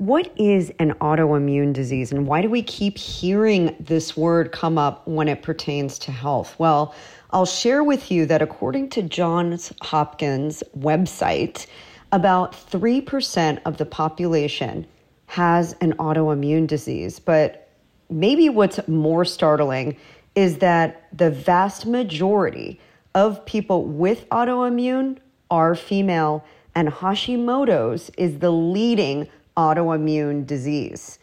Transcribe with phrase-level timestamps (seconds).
[0.00, 5.06] What is an autoimmune disease and why do we keep hearing this word come up
[5.06, 6.58] when it pertains to health?
[6.58, 6.94] Well,
[7.32, 11.66] I'll share with you that according to Johns Hopkins website,
[12.12, 14.86] about 3% of the population
[15.26, 17.18] has an autoimmune disease.
[17.18, 17.68] But
[18.08, 19.98] maybe what's more startling
[20.34, 22.80] is that the vast majority
[23.14, 25.18] of people with autoimmune
[25.50, 26.42] are female,
[26.74, 31.18] and Hashimoto's is the leading autoimmune disease.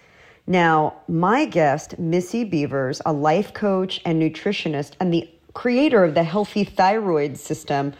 [0.45, 6.23] Now, my guest, Missy Beavers, a life coach and nutritionist and the creator of the
[6.23, 7.93] Healthy Thyroid System,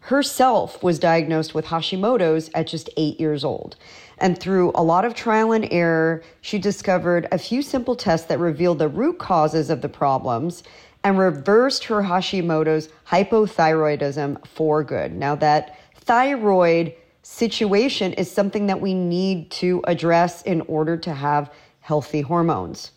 [0.00, 3.76] herself was diagnosed with Hashimoto's at just eight years old.
[4.18, 8.38] And through a lot of trial and error, she discovered a few simple tests that
[8.38, 10.62] revealed the root causes of the problems
[11.04, 15.12] and reversed her Hashimoto's hypothyroidism for good.
[15.12, 16.94] Now, that thyroid
[17.26, 22.92] situation is something that we need to address in order to have healthy hormones.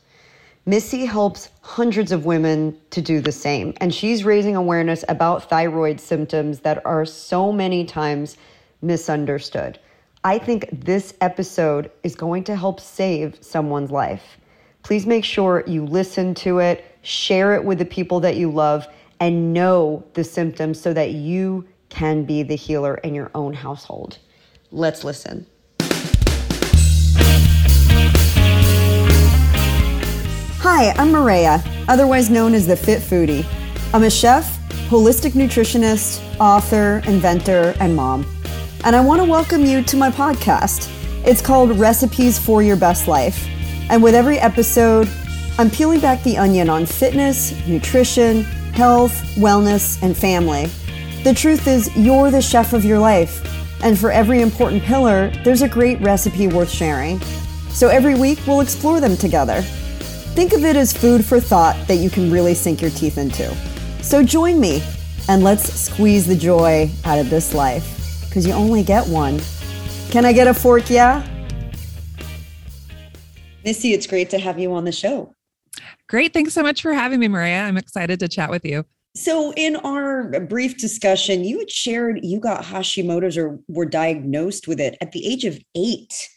[0.68, 6.00] Missy helps hundreds of women to do the same, and she's raising awareness about thyroid
[6.00, 8.38] symptoms that are so many times
[8.84, 9.80] misunderstood.
[10.24, 14.38] I think this episode is going to help save someone's life.
[14.84, 18.88] Please make sure you listen to it, share it with the people that you love,
[19.20, 24.18] and know the symptoms so that you can be the healer in your own household.
[24.72, 25.46] Let's listen.
[30.62, 33.46] Hi, I'm Maria, otherwise known as the Fit Foodie.
[33.94, 38.26] I'm a chef, holistic nutritionist, author, inventor, and mom.
[38.84, 40.90] And I want to welcome you to my podcast.
[41.26, 43.48] It's called Recipes for Your Best Life.
[43.90, 45.10] And with every episode,
[45.58, 50.70] I'm peeling back the onion on fitness, nutrition, health, wellness, and family.
[51.24, 53.46] The truth is, you're the chef of your life.
[53.84, 57.20] And for every important pillar, there's a great recipe worth sharing.
[57.70, 59.62] So every week, we'll explore them together.
[59.62, 63.54] Think of it as food for thought that you can really sink your teeth into.
[64.02, 64.82] So join me
[65.28, 69.42] and let's squeeze the joy out of this life because you only get one.
[70.12, 70.90] Can I get a fork?
[70.90, 71.28] Yeah.
[73.66, 75.34] Missy, it's great to have you on the show.
[76.08, 76.34] Great.
[76.34, 77.62] Thanks so much for having me, Maria.
[77.62, 78.86] I'm excited to chat with you.
[79.20, 84.80] So, in our brief discussion, you had shared you got Hashimoto's or were diagnosed with
[84.80, 86.30] it at the age of eight.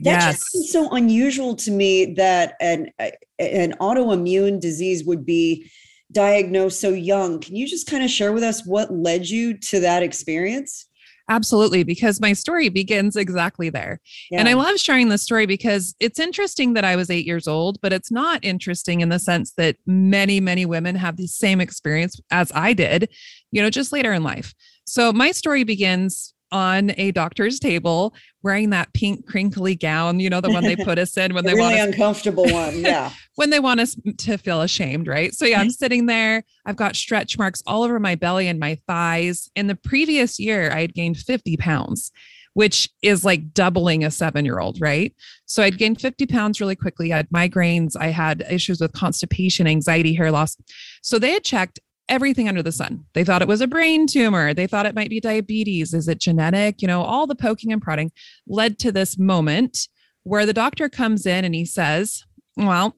[0.00, 0.34] That yes.
[0.34, 2.90] just seems so unusual to me that an
[3.38, 5.70] an autoimmune disease would be
[6.10, 7.38] diagnosed so young.
[7.38, 10.86] Can you just kind of share with us what led you to that experience?
[11.28, 14.00] Absolutely, because my story begins exactly there.
[14.30, 14.40] Yeah.
[14.40, 17.80] And I love sharing this story because it's interesting that I was eight years old,
[17.80, 22.20] but it's not interesting in the sense that many, many women have the same experience
[22.30, 23.08] as I did,
[23.52, 24.54] you know, just later in life.
[24.84, 30.40] So my story begins on a doctor's table wearing that pink crinkly gown, you know,
[30.40, 32.74] the one they put us in when they really want uncomfortable one.
[32.84, 33.10] Yeah.
[33.34, 35.34] when they want us to feel ashamed, right?
[35.34, 35.70] So yeah, I'm mm-hmm.
[35.70, 36.44] sitting there.
[36.64, 39.50] I've got stretch marks all over my belly and my thighs.
[39.56, 42.12] In the previous year, I had gained 50 pounds
[42.54, 45.12] which is like doubling a seven year old, right?
[45.44, 47.12] So I'd gained 50 pounds really quickly.
[47.12, 47.96] I had migraines.
[47.98, 50.56] I had issues with constipation, anxiety, hair loss.
[51.02, 53.04] So they had checked everything under the sun.
[53.14, 54.54] They thought it was a brain tumor.
[54.54, 55.94] They thought it might be diabetes.
[55.94, 56.82] Is it genetic?
[56.82, 58.12] You know, all the poking and prodding
[58.46, 59.88] led to this moment
[60.22, 62.24] where the doctor comes in and he says,
[62.56, 62.96] Well,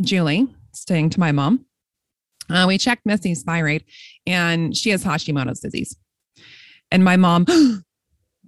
[0.00, 1.66] Julie, staying to my mom,
[2.50, 3.84] uh, we checked Missy's thyroid
[4.26, 5.96] and she has Hashimoto's disease.
[6.90, 7.46] And my mom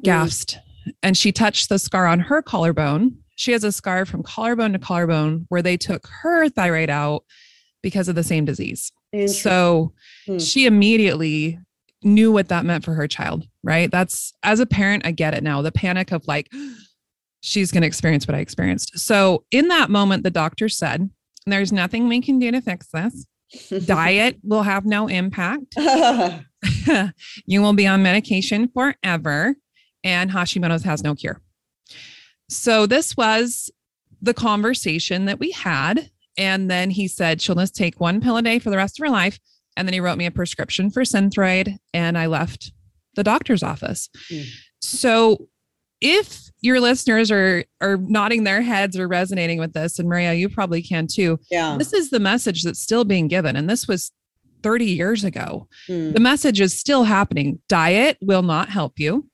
[0.03, 0.59] gasped
[1.03, 3.19] and she touched the scar on her collarbone.
[3.37, 7.25] She has a scar from collarbone to collarbone where they took her thyroid out
[7.83, 8.93] because of the same disease.
[9.27, 9.93] So
[10.27, 10.39] hmm.
[10.39, 11.59] she immediately
[12.03, 13.91] knew what that meant for her child, right?
[13.91, 15.63] That's as a parent, I get it now.
[15.63, 16.49] The panic of like,
[17.41, 18.99] she's going to experience what I experienced.
[18.99, 21.11] So in that moment, the doctor said,
[21.47, 23.27] There's nothing we can do to fix this.
[23.85, 25.75] Diet will have no impact.
[27.47, 29.55] you will be on medication forever,
[30.05, 31.41] and Hashimoto's has no cure.
[32.49, 33.71] So this was
[34.21, 36.11] the conversation that we had
[36.41, 39.05] and then he said, she'll just take one pill a day for the rest of
[39.05, 39.39] her life.
[39.77, 42.73] And then he wrote me a prescription for Synthroid and I left
[43.15, 44.09] the doctor's office.
[44.31, 44.47] Mm.
[44.81, 45.49] So
[46.01, 50.49] if your listeners are are nodding their heads or resonating with this, and Maria, you
[50.49, 51.39] probably can too.
[51.51, 51.77] Yeah.
[51.79, 53.55] This is the message that's still being given.
[53.55, 54.11] And this was
[54.63, 55.69] 30 years ago.
[55.89, 56.15] Mm.
[56.15, 57.61] The message is still happening.
[57.69, 59.29] Diet will not help you.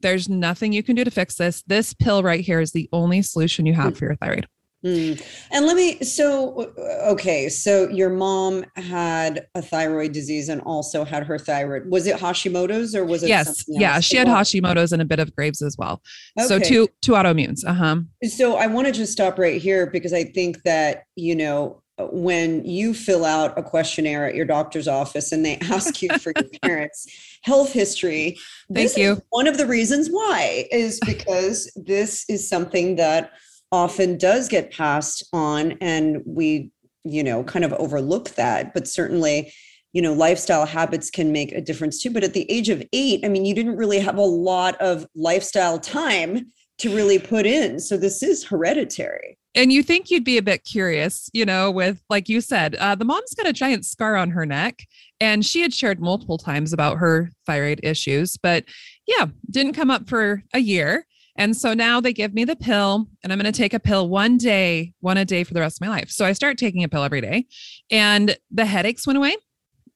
[0.00, 1.62] There's nothing you can do to fix this.
[1.66, 3.96] This pill right here is the only solution you have mm.
[3.98, 4.46] for your thyroid.
[4.84, 5.20] Mm.
[5.50, 6.72] And let me, so,
[7.06, 11.90] okay, so your mom had a thyroid disease and also had her thyroid.
[11.90, 13.28] Was it Hashimoto's or was it?
[13.28, 13.64] Yes.
[13.66, 13.98] Yeah.
[14.00, 16.00] She had Hashimoto's and a bit of Graves as well.
[16.38, 16.46] Okay.
[16.46, 17.64] So two, two autoimmunes.
[17.66, 17.96] Uh huh.
[18.28, 22.64] So I want to just stop right here because I think that, you know, when
[22.64, 26.48] you fill out a questionnaire at your doctor's office and they ask you for your
[26.62, 27.06] parents'
[27.42, 28.38] health history,
[28.72, 29.20] thank you.
[29.30, 33.32] one of the reasons why is because this is something that
[33.72, 36.70] often does get passed on and we
[37.04, 39.52] you know kind of overlook that but certainly
[39.92, 42.10] you know lifestyle habits can make a difference too.
[42.10, 45.06] But at the age of 8 i mean you didn't really have a lot of
[45.14, 47.80] lifestyle time to really put in.
[47.80, 49.36] So this is hereditary.
[49.56, 52.94] And you think you'd be a bit curious you know with like you said uh,
[52.94, 54.84] the mom's got a giant scar on her neck
[55.20, 58.64] and she had shared multiple times about her thyroid issues but
[59.06, 61.06] yeah didn't come up for a year
[61.38, 64.08] and so now they give me the pill, and I'm going to take a pill
[64.08, 66.10] one day, one a day for the rest of my life.
[66.10, 67.46] So I start taking a pill every day,
[67.90, 69.36] and the headaches went away,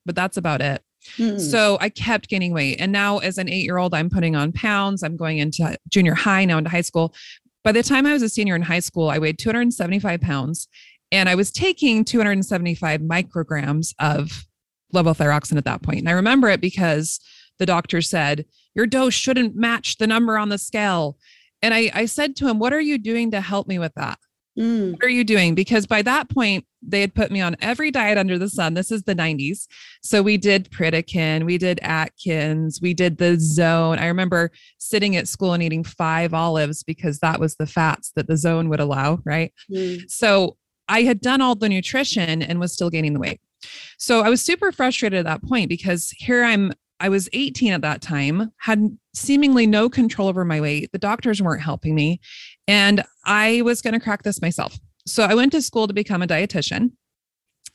[0.06, 0.82] but that's about it.
[1.18, 1.38] Mm-hmm.
[1.38, 2.76] So I kept gaining weight.
[2.80, 5.02] And now, as an eight year old, I'm putting on pounds.
[5.02, 7.12] I'm going into junior high, now into high school.
[7.64, 10.68] By the time I was a senior in high school, I weighed 275 pounds
[11.12, 14.46] and I was taking 275 micrograms of
[14.94, 16.00] levothyroxine at that point.
[16.00, 17.20] And I remember it because
[17.58, 21.18] the doctor said, Your dose shouldn't match the number on the scale.
[21.60, 24.18] And I, I said to him, What are you doing to help me with that?
[24.58, 24.92] Mm.
[24.92, 25.54] What are you doing?
[25.54, 28.74] Because by that point, they had put me on every diet under the sun.
[28.74, 29.66] This is the 90s.
[30.02, 33.98] So we did Pritikin, we did Atkins, we did the zone.
[33.98, 38.26] I remember sitting at school and eating five olives because that was the fats that
[38.26, 39.20] the zone would allow.
[39.24, 39.54] Right.
[39.70, 40.10] Mm.
[40.10, 40.56] So
[40.88, 43.40] I had done all the nutrition and was still gaining the weight.
[43.96, 46.72] So I was super frustrated at that point because here I'm
[47.02, 50.92] I was 18 at that time, had seemingly no control over my weight.
[50.92, 52.20] The doctors weren't helping me.
[52.68, 54.78] And I was going to crack this myself.
[55.04, 56.92] So I went to school to become a dietitian.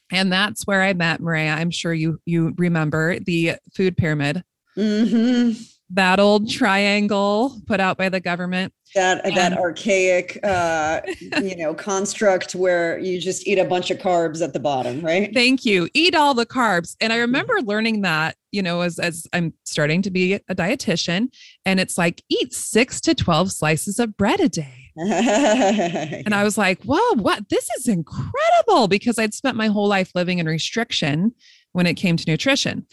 [0.09, 1.51] And that's where I met Maria.
[1.51, 4.43] I'm sure you you remember the food pyramid.
[4.77, 5.61] Mm-hmm.
[5.89, 11.01] That old triangle put out by the government that that archaic uh
[11.41, 15.33] you know construct where you just eat a bunch of carbs at the bottom right?
[15.33, 15.89] Thank you.
[15.93, 16.95] Eat all the carbs.
[17.01, 21.29] And i remember learning that you know as as i'm starting to be a dietitian
[21.65, 24.91] and it's like eat 6 to 12 slices of bread a day.
[24.97, 27.49] And i was like whoa what?
[27.49, 31.33] This is incredible because i'd spent my whole life living in restriction
[31.73, 32.85] when it came to nutrition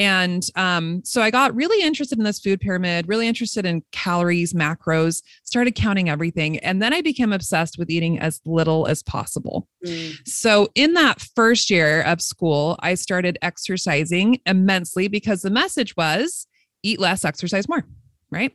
[0.00, 4.54] and um, so I got really interested in this food pyramid, really interested in calories,
[4.54, 6.56] macros, started counting everything.
[6.60, 9.68] And then I became obsessed with eating as little as possible.
[9.84, 10.16] Mm.
[10.26, 16.46] So in that first year of school, I started exercising immensely because the message was
[16.82, 17.84] eat less, exercise more,
[18.30, 18.54] right?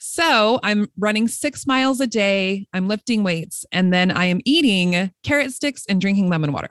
[0.00, 5.12] So I'm running six miles a day, I'm lifting weights, and then I am eating
[5.22, 6.70] carrot sticks and drinking lemon water.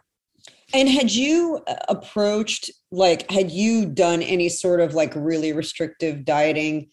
[0.73, 6.25] And had you uh, approached, like, had you done any sort of like really restrictive
[6.25, 6.89] dieting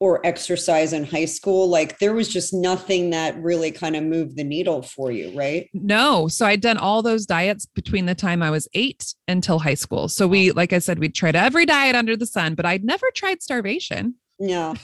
[0.00, 1.68] or exercise in high school?
[1.68, 5.68] Like, there was just nothing that really kind of moved the needle for you, right?
[5.72, 6.26] No.
[6.26, 10.08] So I'd done all those diets between the time I was eight until high school.
[10.08, 13.10] So we, like I said, we tried every diet under the sun, but I'd never
[13.14, 14.14] tried starvation.
[14.40, 14.74] No.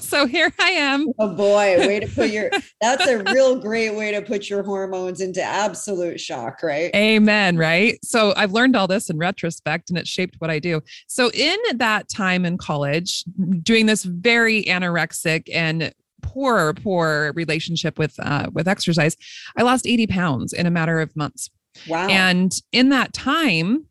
[0.00, 1.06] So here I am.
[1.18, 2.50] Oh boy, way to put your
[2.80, 6.90] that's a real great way to put your hormones into absolute shock, right?
[6.94, 7.98] Amen, right?
[8.04, 10.82] So I've learned all this in retrospect and it shaped what I do.
[11.06, 13.22] So in that time in college,
[13.62, 15.92] doing this very anorexic and
[16.22, 19.16] poor poor relationship with uh, with exercise,
[19.56, 21.48] I lost 80 pounds in a matter of months.
[21.88, 22.08] Wow.
[22.08, 23.86] And in that time,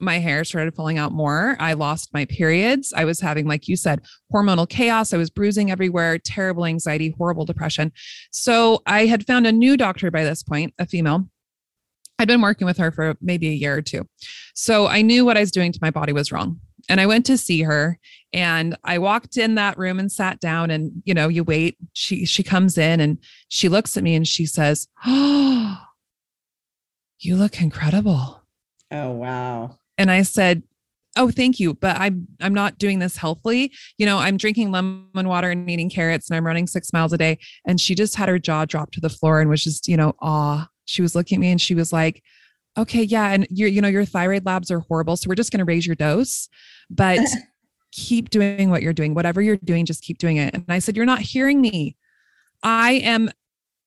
[0.00, 1.56] my hair started falling out more.
[1.58, 2.92] I lost my periods.
[2.96, 4.00] I was having, like you said,
[4.32, 5.12] hormonal chaos.
[5.12, 7.92] I was bruising everywhere, terrible anxiety, horrible depression.
[8.30, 11.28] So I had found a new doctor by this point, a female.
[12.18, 14.08] I'd been working with her for maybe a year or two.
[14.54, 16.60] So I knew what I was doing to my body was wrong.
[16.88, 17.98] And I went to see her
[18.32, 21.76] and I walked in that room and sat down and you know, you wait.
[21.92, 25.78] She she comes in and she looks at me and she says, "Oh,
[27.18, 28.42] you look incredible."
[28.90, 29.76] Oh, wow.
[29.98, 30.62] And I said,
[31.16, 33.72] oh thank you but i'm i'm not doing this healthily.
[33.96, 37.18] You know i'm drinking lemon water and eating carrots and i'm running six miles a
[37.18, 37.38] day.
[37.66, 40.14] And she just had her jaw drop to the floor and was just you know
[40.20, 42.22] aw she was looking at me and she was like
[42.76, 45.58] okay yeah and your you know your thyroid labs are horrible so we're just going
[45.58, 46.48] to raise your dose
[46.90, 47.20] but
[47.92, 49.14] keep doing what you're doing.
[49.14, 50.54] Whatever you're doing just keep doing it.
[50.54, 51.96] And i said you're not hearing me.
[52.62, 53.30] I am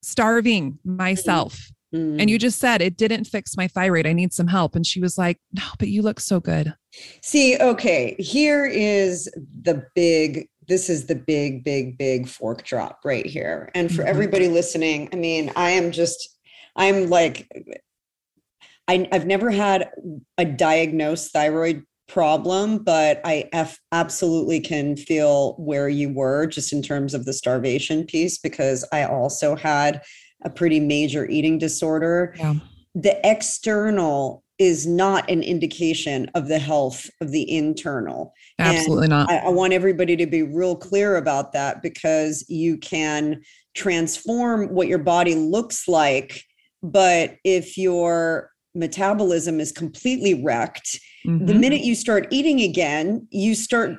[0.02, 0.98] starving mm-hmm.
[0.98, 2.22] myself Mm.
[2.22, 2.42] And you mm.
[2.42, 4.08] just said it didn't fix my thyroid.
[4.08, 4.76] I need some help.
[4.76, 6.74] And she was like, No, but you look so good.
[7.22, 9.30] See, okay, here is
[9.62, 13.72] the big, this is the big, big, big fork drop right here.
[13.74, 14.10] And for mm-hmm.
[14.10, 16.38] everybody listening, I mean, I am just,
[16.76, 17.48] I'm like,
[18.88, 19.90] I, I've never had
[20.38, 26.82] a diagnosed thyroid problem, but I f- absolutely can feel where you were just in
[26.82, 30.02] terms of the starvation piece because I also had
[30.44, 32.34] a pretty major eating disorder.
[32.38, 32.56] Yeah.
[32.96, 38.32] The external is not an indication of the health of the internal.
[38.60, 39.32] Absolutely and not.
[39.32, 43.42] I, I want everybody to be real clear about that because you can
[43.74, 46.44] transform what your body looks like.
[46.84, 51.46] But if your metabolism is completely wrecked, mm-hmm.
[51.46, 53.98] the minute you start eating again, you start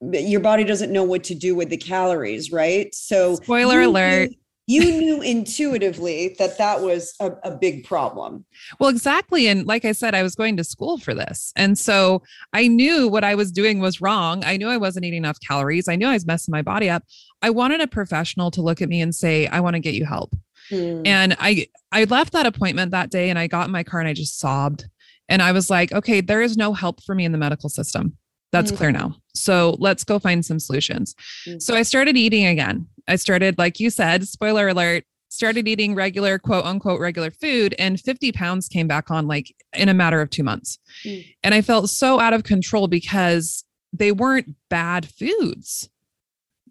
[0.00, 2.94] your body doesn't know what to do with the calories, right?
[2.94, 4.30] So spoiler alert
[4.68, 8.44] you knew intuitively that that was a, a, big problem.
[8.78, 9.48] Well, exactly.
[9.48, 11.54] And like I said, I was going to school for this.
[11.56, 12.22] And so
[12.52, 14.44] I knew what I was doing was wrong.
[14.44, 15.88] I knew I wasn't eating enough calories.
[15.88, 17.02] I knew I was messing my body up.
[17.40, 20.04] I wanted a professional to look at me and say, I want to get you
[20.04, 20.34] help.
[20.68, 21.00] Hmm.
[21.06, 24.08] And I I left that appointment that day and I got in my car and
[24.08, 24.86] I just sobbed.
[25.30, 28.17] And I was like, okay, there is no help for me in the medical system.
[28.52, 28.78] That's mm-hmm.
[28.78, 29.16] clear now.
[29.34, 31.14] So let's go find some solutions.
[31.46, 31.58] Mm-hmm.
[31.58, 32.86] So I started eating again.
[33.06, 38.00] I started, like you said, spoiler alert, started eating regular, quote unquote, regular food, and
[38.00, 40.78] 50 pounds came back on like in a matter of two months.
[41.04, 41.26] Mm.
[41.42, 45.88] And I felt so out of control because they weren't bad foods.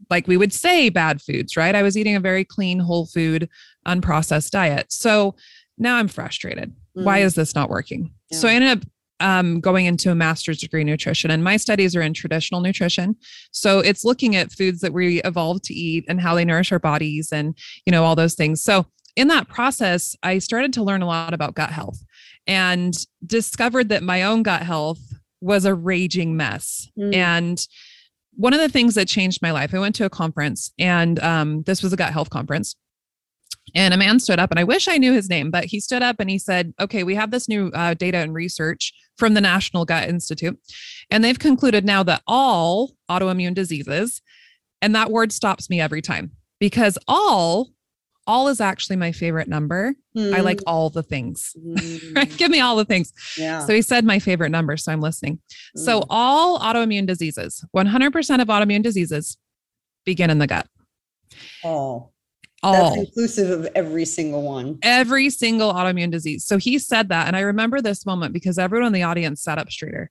[0.10, 1.76] Like we would say bad foods, right?
[1.76, 3.50] I was eating a very clean, whole food,
[3.86, 4.92] unprocessed diet.
[4.92, 5.36] So
[5.78, 6.74] now I'm frustrated.
[6.98, 7.04] Mm.
[7.04, 8.14] Why is this not working?
[8.30, 8.38] Yeah.
[8.40, 8.84] So I ended up
[9.20, 11.32] um, going into a master's degree in nutrition.
[11.32, 13.16] And my studies are in traditional nutrition.
[13.52, 16.80] So it's looking at foods that we evolved to eat and how they nourish our
[16.80, 18.64] bodies and, you know, all those things.
[18.64, 22.04] So in that process, I started to learn a lot about gut health
[22.46, 22.94] and
[23.26, 25.00] discovered that my own gut health
[25.42, 26.88] was a raging mess.
[26.98, 27.16] Mm.
[27.16, 27.68] And
[28.36, 31.64] one of the things that changed my life, I went to a conference and um,
[31.64, 32.76] this was a gut health conference.
[33.76, 36.02] And a man stood up, and I wish I knew his name, but he stood
[36.02, 39.42] up and he said, Okay, we have this new uh, data and research from the
[39.42, 40.58] National Gut Institute.
[41.10, 44.22] And they've concluded now that all autoimmune diseases,
[44.82, 47.72] and that word stops me every time because all
[48.28, 49.96] all is actually my favorite number.
[50.16, 50.36] Mm.
[50.36, 50.68] I like hmm.
[50.68, 51.56] all the things.
[51.68, 52.38] Mm.
[52.38, 53.14] Give me all the things.
[53.38, 53.66] Yeah.
[53.66, 54.76] So he said my favorite number.
[54.78, 55.40] So I'm listening.
[55.78, 55.86] Mm.
[55.86, 56.08] So hmm.
[56.10, 59.38] all autoimmune diseases, 100% of autoimmune diseases
[60.06, 60.68] begin in the gut.
[61.64, 62.14] All.
[62.64, 62.96] All.
[62.96, 64.80] That's inclusive of every single one.
[64.82, 66.46] Every single autoimmune disease.
[66.46, 67.28] So he said that.
[67.28, 70.10] And I remember this moment because everyone in the audience sat up straighter.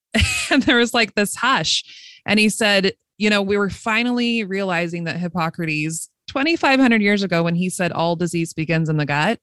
[0.50, 1.84] and there was like this hush.
[2.26, 7.54] And he said, you know, we were finally realizing that Hippocrates, 2,500 years ago, when
[7.54, 9.38] he said all disease begins in the gut,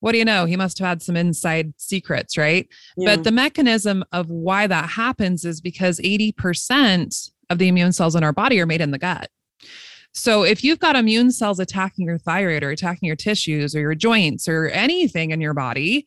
[0.00, 0.46] what do you know?
[0.46, 2.68] He must have had some inside secrets, right?
[2.96, 3.14] Yeah.
[3.14, 8.24] But the mechanism of why that happens is because 80% of the immune cells in
[8.24, 9.30] our body are made in the gut.
[10.12, 13.94] So if you've got immune cells attacking your thyroid or attacking your tissues or your
[13.94, 16.06] joints or anything in your body,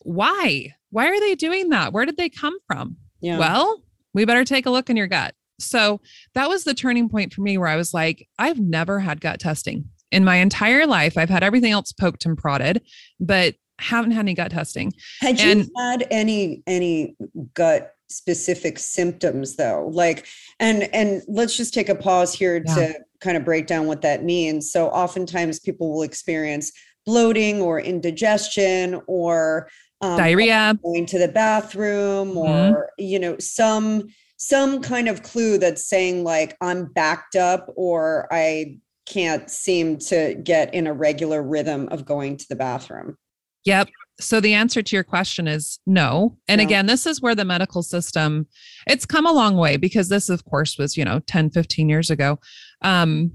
[0.00, 0.74] why?
[0.90, 1.92] Why are they doing that?
[1.92, 2.96] Where did they come from?
[3.20, 3.38] Yeah.
[3.38, 3.82] Well,
[4.12, 5.34] we better take a look in your gut.
[5.60, 6.00] So
[6.34, 9.40] that was the turning point for me where I was like, I've never had gut
[9.40, 11.18] testing in my entire life.
[11.18, 12.82] I've had everything else poked and prodded,
[13.20, 14.92] but haven't had any gut testing.
[15.20, 17.16] Had and, you had any any
[17.54, 19.88] gut specific symptoms though?
[19.92, 20.26] Like
[20.60, 22.74] and and let's just take a pause here yeah.
[22.74, 24.70] to kind of break down what that means.
[24.70, 26.70] So oftentimes people will experience
[27.06, 29.68] bloating or indigestion or
[30.00, 32.74] um, diarrhea, going to the bathroom, mm-hmm.
[32.74, 34.04] or you know some
[34.36, 40.34] some kind of clue that's saying like I'm backed up or I can't seem to
[40.42, 43.16] get in a regular rhythm of going to the bathroom.
[43.64, 43.88] Yep.
[44.20, 46.38] So the answer to your question is no.
[46.46, 46.64] And no.
[46.64, 48.46] again, this is where the medical system
[48.86, 52.10] it's come a long way because this of course was, you know, 10, 15 years
[52.10, 52.38] ago.
[52.82, 53.32] Um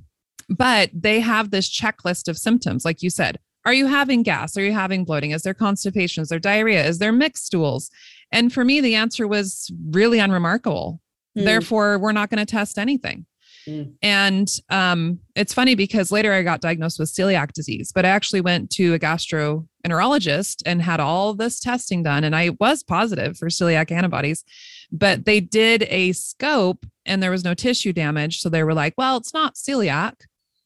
[0.48, 3.40] but they have this checklist of symptoms like you said.
[3.66, 4.58] Are you having gas?
[4.58, 5.32] Are you having bloating?
[5.32, 6.22] Is there constipation?
[6.22, 6.86] Is there diarrhea?
[6.86, 7.90] Is there mixed stools?
[8.32, 11.02] And for me the answer was really unremarkable.
[11.38, 11.46] Mm.
[11.46, 13.26] Therefore, we're not going to test anything.
[13.70, 13.94] Mm.
[14.02, 18.42] And um, it's funny because later I got diagnosed with celiac disease, but I actually
[18.42, 22.24] went to a gastroenterologist and had all this testing done.
[22.24, 24.44] And I was positive for celiac antibodies,
[24.92, 28.40] but they did a scope and there was no tissue damage.
[28.40, 30.14] So they were like, well, it's not celiac,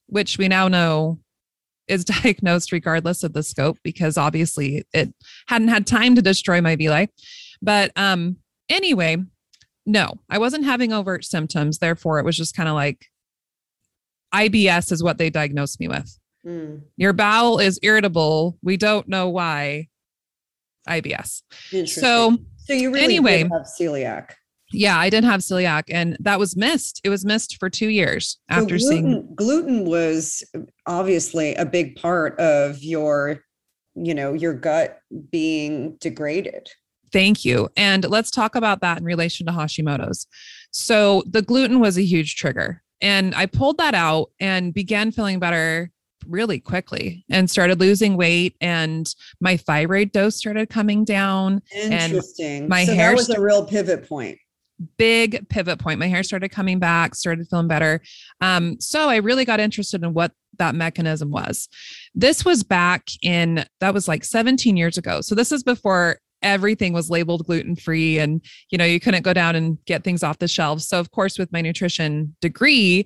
[0.07, 1.19] which we now know
[1.87, 5.13] is diagnosed regardless of the scope because obviously it
[5.47, 7.09] hadn't had time to destroy my villi.
[7.61, 8.37] But um,
[8.69, 9.17] anyway,
[9.85, 11.79] no, I wasn't having overt symptoms.
[11.79, 13.05] Therefore, it was just kind of like
[14.33, 16.17] IBS is what they diagnosed me with.
[16.45, 16.81] Mm.
[16.97, 18.57] Your bowel is irritable.
[18.61, 19.89] We don't know why.
[20.87, 21.43] IBS.
[21.87, 24.31] So, so you really anyway, have celiac.
[24.73, 26.99] Yeah, I did have celiac, and that was missed.
[27.03, 30.43] It was missed for two years after gluten, seeing gluten was
[30.85, 33.39] obviously a big part of your
[33.95, 34.99] you know, your gut
[35.31, 36.69] being degraded.
[37.13, 37.69] Thank you.
[37.77, 40.27] And let's talk about that in relation to Hashimoto's.
[40.71, 42.81] So the gluten was a huge trigger.
[43.01, 45.91] And I pulled that out and began feeling better
[46.27, 52.69] really quickly and started losing weight and my thyroid dose started coming down interesting and
[52.69, 54.37] my so hair that was a real pivot point
[54.97, 58.01] big pivot point my hair started coming back started feeling better
[58.39, 61.67] um, so i really got interested in what that mechanism was
[62.15, 66.93] this was back in that was like 17 years ago so this is before everything
[66.93, 70.39] was labeled gluten free and you know you couldn't go down and get things off
[70.39, 73.05] the shelves so of course with my nutrition degree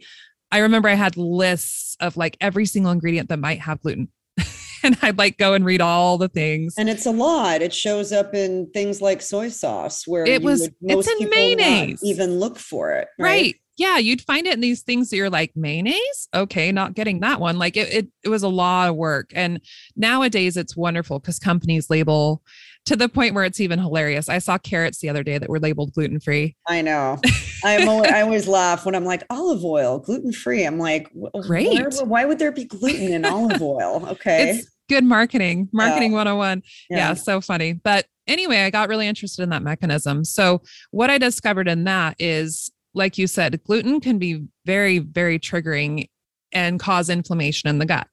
[0.51, 4.09] i remember i had lists of like every single ingredient that might have gluten
[4.83, 8.11] and i'd like go and read all the things and it's a lot it shows
[8.11, 12.91] up in things like soy sauce where it was it's in mayonnaise even look for
[12.91, 13.25] it right?
[13.25, 16.27] right yeah, you'd find it in these things that you're like mayonnaise.
[16.33, 17.59] Okay, not getting that one.
[17.59, 19.29] Like it, it, it was a lot of work.
[19.33, 19.61] And
[19.95, 22.41] nowadays it's wonderful because companies label
[22.87, 24.29] to the point where it's even hilarious.
[24.29, 26.55] I saw carrots the other day that were labeled gluten free.
[26.69, 27.19] I know.
[27.65, 30.63] I'm always, I always laugh when I'm like olive oil, gluten free.
[30.63, 31.67] I'm like, great.
[31.67, 34.05] Why, why, would there be gluten in olive oil?
[34.17, 34.51] Okay.
[34.51, 36.17] It's good marketing, marketing yeah.
[36.17, 36.63] 101.
[36.89, 36.97] Yeah.
[36.97, 37.73] yeah, so funny.
[37.73, 40.23] But anyway, I got really interested in that mechanism.
[40.23, 45.39] So what I discovered in that is, like you said, gluten can be very, very
[45.39, 46.07] triggering
[46.53, 48.07] and cause inflammation in the gut.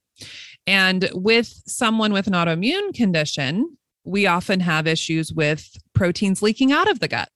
[0.67, 6.91] And with someone with an autoimmune condition, we often have issues with proteins leaking out
[6.91, 7.29] of the gut.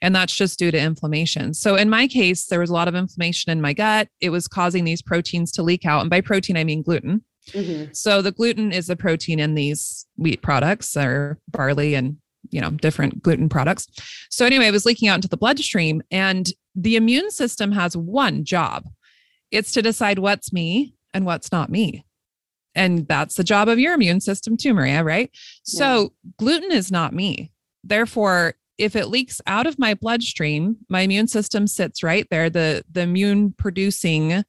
[0.00, 1.52] And that's just due to inflammation.
[1.52, 4.08] So, in my case, there was a lot of inflammation in my gut.
[4.20, 6.02] It was causing these proteins to leak out.
[6.02, 7.24] And by protein, I mean gluten.
[7.50, 7.92] Mm-hmm.
[7.92, 12.18] So, the gluten is the protein in these wheat products or barley and
[12.50, 13.88] you know different gluten products
[14.30, 18.44] so anyway it was leaking out into the bloodstream and the immune system has one
[18.44, 18.84] job
[19.50, 22.05] it's to decide what's me and what's not me
[22.76, 25.30] and that's the job of your immune system too, Maria, right?
[25.32, 25.78] Yeah.
[25.78, 27.52] So gluten is not me.
[27.82, 32.50] Therefore, if it leaks out of my bloodstream, my immune system sits right there.
[32.50, 34.44] The, the immune producing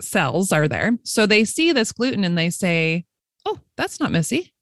[0.00, 0.98] cells are there.
[1.04, 3.06] So they see this gluten and they say,
[3.46, 4.52] oh, that's not Missy.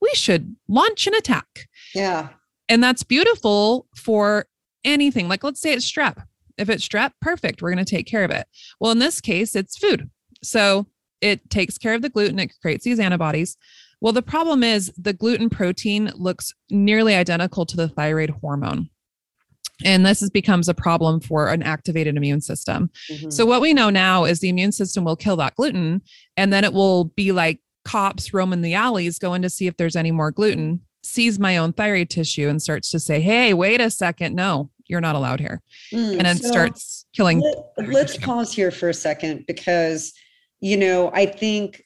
[0.00, 1.68] We should launch an attack.
[1.94, 2.28] Yeah.
[2.68, 4.46] And that's beautiful for
[4.84, 5.28] anything.
[5.28, 6.22] Like, let's say it's strep.
[6.58, 7.62] If it's strep, perfect.
[7.62, 8.46] We're going to take care of it.
[8.78, 10.10] Well, in this case, it's food.
[10.42, 10.86] So
[11.22, 13.56] it takes care of the gluten, it creates these antibodies.
[14.00, 18.90] Well, the problem is the gluten protein looks nearly identical to the thyroid hormone.
[19.84, 22.90] And this is, becomes a problem for an activated immune system.
[23.10, 23.30] Mm-hmm.
[23.30, 26.02] So, what we know now is the immune system will kill that gluten,
[26.36, 29.96] and then it will be like cops roaming the alleys going to see if there's
[29.96, 33.90] any more gluten, sees my own thyroid tissue, and starts to say, Hey, wait a
[33.90, 34.36] second.
[34.36, 35.60] No, you're not allowed here.
[35.92, 37.40] Mm, and then so starts killing.
[37.40, 40.12] Let, let's pause here for a second because
[40.62, 41.82] you know, I think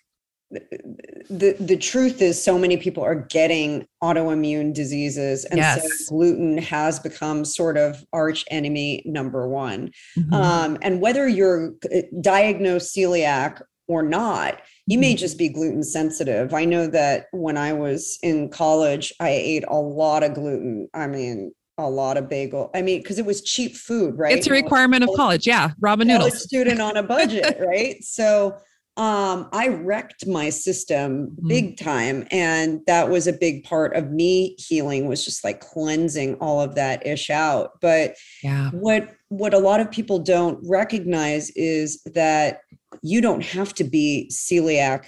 [0.51, 5.83] the the truth is so many people are getting autoimmune diseases and yes.
[5.83, 10.33] so gluten has become sort of arch enemy number one mm-hmm.
[10.33, 15.19] um, and whether you're uh, diagnosed celiac or not you may mm-hmm.
[15.19, 19.77] just be gluten sensitive i know that when i was in college i ate a
[19.77, 22.71] lot of gluten i mean a lot of bagel.
[22.75, 24.37] I mean, because it was cheap food, right?
[24.37, 25.47] It's a requirement of college.
[25.47, 25.73] Yeah.
[25.81, 26.43] Ramen noodles.
[26.43, 28.03] Student on a budget, right?
[28.03, 28.57] So
[28.97, 31.49] um, I wrecked my system mm-hmm.
[31.49, 32.27] big time.
[32.31, 36.75] And that was a big part of me healing was just like cleansing all of
[36.77, 37.73] that ish out.
[37.81, 38.71] But yeah.
[38.71, 42.61] what what a lot of people don't recognize is that
[43.03, 45.05] you don't have to be celiac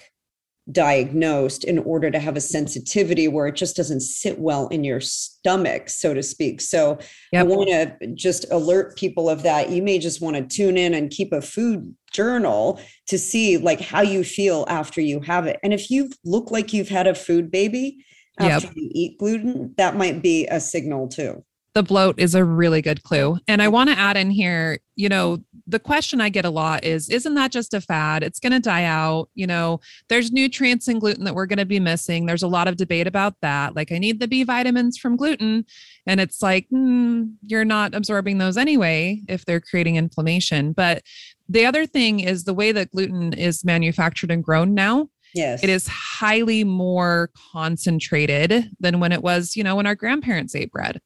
[0.70, 5.00] diagnosed in order to have a sensitivity where it just doesn't sit well in your
[5.00, 6.60] stomach, so to speak.
[6.60, 6.98] So
[7.32, 7.40] yep.
[7.40, 9.70] I want to just alert people of that.
[9.70, 13.80] You may just want to tune in and keep a food journal to see like
[13.80, 15.58] how you feel after you have it.
[15.62, 18.04] And if you look like you've had a food baby
[18.38, 18.76] after yep.
[18.76, 23.02] you eat gluten, that might be a signal too the bloat is a really good
[23.02, 23.38] clue.
[23.46, 26.82] And I want to add in here, you know, the question I get a lot
[26.82, 28.22] is Isn't that just a fad?
[28.22, 29.28] It's going to die out.
[29.34, 32.26] You know, there's nutrients in gluten that we're going to be missing.
[32.26, 33.76] There's a lot of debate about that.
[33.76, 35.66] Like, I need the B vitamins from gluten.
[36.06, 40.72] And it's like, mm, you're not absorbing those anyway if they're creating inflammation.
[40.72, 41.02] But
[41.48, 45.08] the other thing is the way that gluten is manufactured and grown now.
[45.34, 45.62] Yes.
[45.62, 50.72] It is highly more concentrated than when it was, you know, when our grandparents ate
[50.72, 51.00] bread.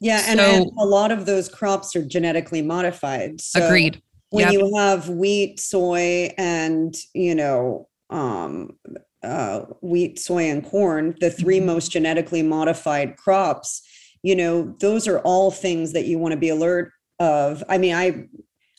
[0.00, 3.40] Yeah, and, so, and, a lot of those crops are genetically modified.
[3.40, 4.02] So agreed.
[4.30, 4.52] When yep.
[4.52, 8.76] you have wheat, soy, and you know, um,
[9.22, 11.66] uh, wheat, soy, and corn, the 3 mm-hmm.
[11.66, 13.82] most genetically modified crops,
[14.22, 17.62] you know, those are all things that you want to be alert of.
[17.68, 18.26] I mean, I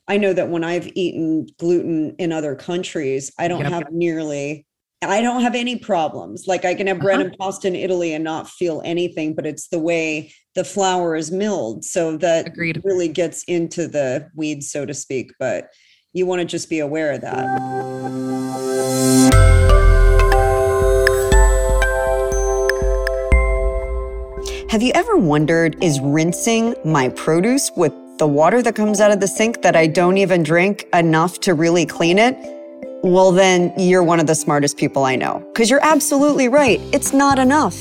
[0.08, 3.72] I know that when I've eaten gluten in other countries, I don't yep.
[3.72, 4.66] have nearly
[5.04, 6.48] I don't have any problems.
[6.48, 7.28] Like I can have bread uh-huh.
[7.30, 11.32] and pasta in Italy and not feel anything, but it's the way the flour is
[11.32, 11.86] milled.
[11.86, 12.82] So that Agreed.
[12.84, 15.32] really gets into the weeds, so to speak.
[15.40, 15.70] But
[16.14, 17.46] you want to just be aware of that.
[24.72, 29.20] Have you ever wondered is rinsing my produce with the water that comes out of
[29.20, 32.57] the sink that I don't even drink enough to really clean it?
[33.04, 35.40] Well, then you're one of the smartest people I know.
[35.54, 36.80] Because you're absolutely right.
[36.94, 37.80] It's not enough.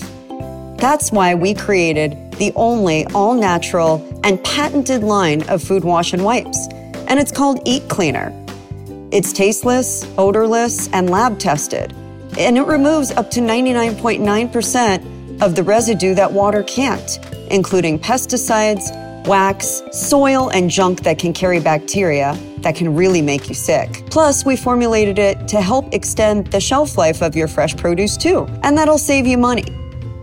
[0.79, 6.23] That's why we created the only all natural and patented line of food wash and
[6.23, 6.69] wipes.
[7.09, 8.31] And it's called Eat Cleaner.
[9.11, 11.95] It's tasteless, odorless, and lab tested.
[12.39, 17.19] And it removes up to 99.9% of the residue that water can't,
[17.51, 18.91] including pesticides,
[19.27, 24.05] wax, soil, and junk that can carry bacteria that can really make you sick.
[24.11, 28.47] Plus, we formulated it to help extend the shelf life of your fresh produce too,
[28.63, 29.71] and that'll save you money.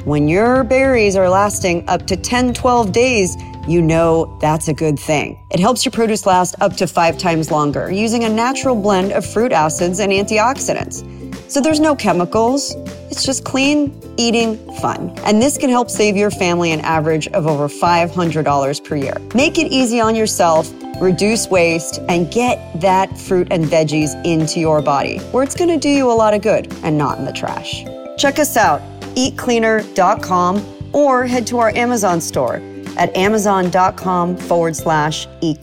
[0.05, 3.37] When your berries are lasting up to 10, 12 days,
[3.67, 5.41] you know that's a good thing.
[5.49, 9.25] It helps your produce last up to five times longer using a natural blend of
[9.25, 11.07] fruit acids and antioxidants.
[11.53, 12.73] So there's no chemicals.
[13.11, 15.11] It's just clean eating fun.
[15.19, 19.13] And this can help save your family an average of over $500 per year.
[19.35, 24.81] Make it easy on yourself, reduce waste, and get that fruit and veggies into your
[24.81, 27.31] body where it's going to do you a lot of good and not in the
[27.31, 27.83] trash.
[28.17, 28.81] Check us out,
[29.13, 32.55] eatcleaner.com, or head to our Amazon store
[32.97, 35.61] at amazon.com forward slash eat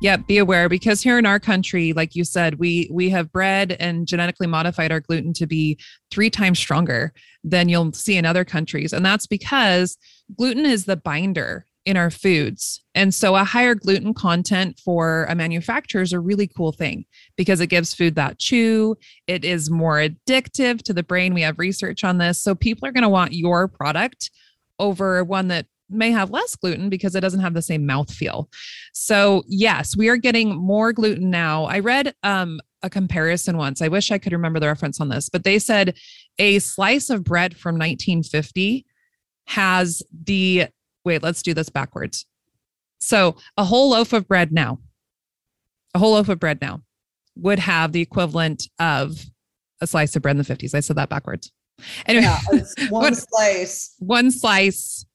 [0.00, 3.76] yeah be aware because here in our country like you said we we have bred
[3.78, 5.78] and genetically modified our gluten to be
[6.10, 7.12] three times stronger
[7.44, 8.92] than you'll see in other countries.
[8.92, 9.96] And that's because
[10.36, 12.82] gluten is the binder in our foods.
[12.94, 17.60] And so a higher gluten content for a manufacturer is a really cool thing because
[17.60, 18.96] it gives food that chew.
[19.26, 21.32] It is more addictive to the brain.
[21.32, 22.42] We have research on this.
[22.42, 24.30] So people are going to want your product
[24.78, 28.48] over one that may have less gluten because it doesn't have the same mouth feel.
[28.92, 31.64] So, yes, we are getting more gluten now.
[31.64, 33.82] I read um, a comparison once.
[33.82, 35.96] I wish I could remember the reference on this, but they said
[36.38, 38.86] a slice of bread from 1950
[39.46, 40.66] has the
[41.04, 42.26] wait, let's do this backwards.
[43.00, 44.78] So, a whole loaf of bread now,
[45.94, 46.82] a whole loaf of bread now
[47.36, 49.26] would have the equivalent of
[49.80, 50.74] a slice of bread in the 50s.
[50.74, 51.50] I said that backwards.
[52.06, 53.94] Anyway, yeah, one slice.
[53.98, 55.06] One slice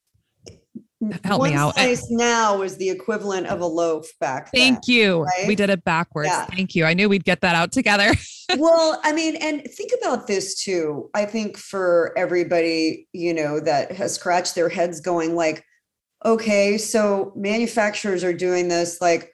[1.23, 1.73] help One me out.
[1.75, 4.51] Slice now is the equivalent of a loaf back.
[4.53, 5.21] Thank then, you.
[5.21, 5.47] Right?
[5.47, 6.29] We did it backwards.
[6.29, 6.45] Yeah.
[6.45, 6.85] Thank you.
[6.85, 8.13] I knew we'd get that out together.
[8.57, 11.09] well, I mean, and think about this too.
[11.13, 15.63] I think for everybody, you know, that has scratched their heads going like,
[16.23, 19.31] okay, so manufacturers are doing this like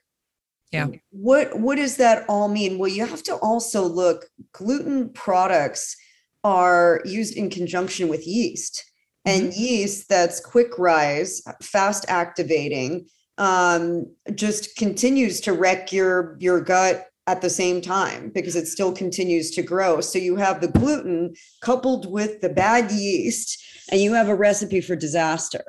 [0.72, 0.88] yeah.
[1.10, 2.78] What what does that all mean?
[2.78, 5.98] Well, you have to also look gluten products
[6.46, 8.91] are used in conjunction with yeast
[9.26, 9.62] and mm-hmm.
[9.62, 13.08] yeast that's quick rise, fast activating,
[13.38, 14.06] um,
[14.36, 19.52] just continues to wreck your your gut at the same time because it still continues
[19.52, 20.02] to grow.
[20.02, 24.82] So you have the gluten coupled with the bad yeast, and you have a recipe
[24.82, 25.64] for disaster.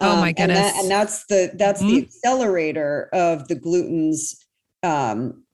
[0.00, 0.58] Oh my goodness!
[0.58, 1.96] Um, and, that, and, that's the that's mm-hmm.
[1.96, 4.44] the accelerator of the gluten's
[4.82, 5.44] um,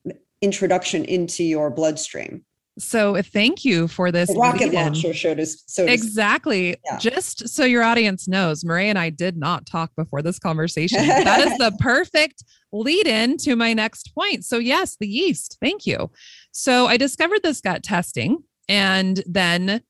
[0.41, 2.45] introduction into your bloodstream.
[2.81, 6.77] So thank you for this rocket launcher showed us so exactly.
[6.85, 6.99] Yeah.
[6.99, 11.07] Just so your audience knows, Maria and I did not talk before this conversation.
[11.07, 14.45] that is the perfect lead in to my next point.
[14.45, 15.59] So yes, the yeast.
[15.61, 16.11] Thank you.
[16.53, 19.83] So I discovered this gut testing and then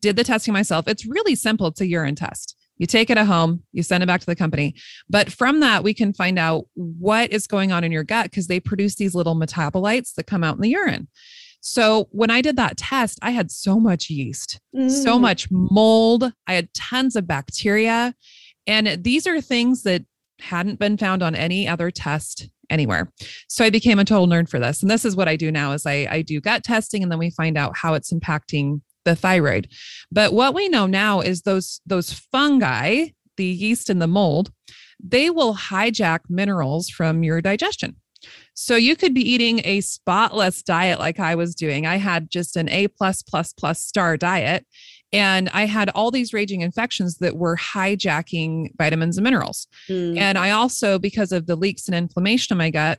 [0.00, 0.88] did the testing myself.
[0.88, 1.66] It's really simple.
[1.68, 2.56] It's a urine test.
[2.78, 4.74] You take it at home, you send it back to the company.
[5.08, 8.48] But from that, we can find out what is going on in your gut because
[8.48, 11.08] they produce these little metabolites that come out in the urine.
[11.62, 14.90] So when I did that test, I had so much yeast, mm.
[14.90, 16.32] so much mold.
[16.46, 18.14] I had tons of bacteria.
[18.66, 20.04] And these are things that
[20.40, 23.12] hadn't been found on any other test anywhere.
[23.48, 24.82] So I became a total nerd for this.
[24.82, 27.20] And this is what I do now is I, I do gut testing and then
[27.20, 29.68] we find out how it's impacting the thyroid.
[30.10, 34.50] But what we know now is those those fungi, the yeast and the mold,
[35.02, 37.96] they will hijack minerals from your digestion.
[38.54, 41.86] So you could be eating a spotless diet like I was doing.
[41.86, 44.66] I had just an A plus plus plus star diet.
[45.14, 49.66] And I had all these raging infections that were hijacking vitamins and minerals.
[49.88, 50.16] Mm.
[50.16, 52.98] And I also, because of the leaks and inflammation in my gut,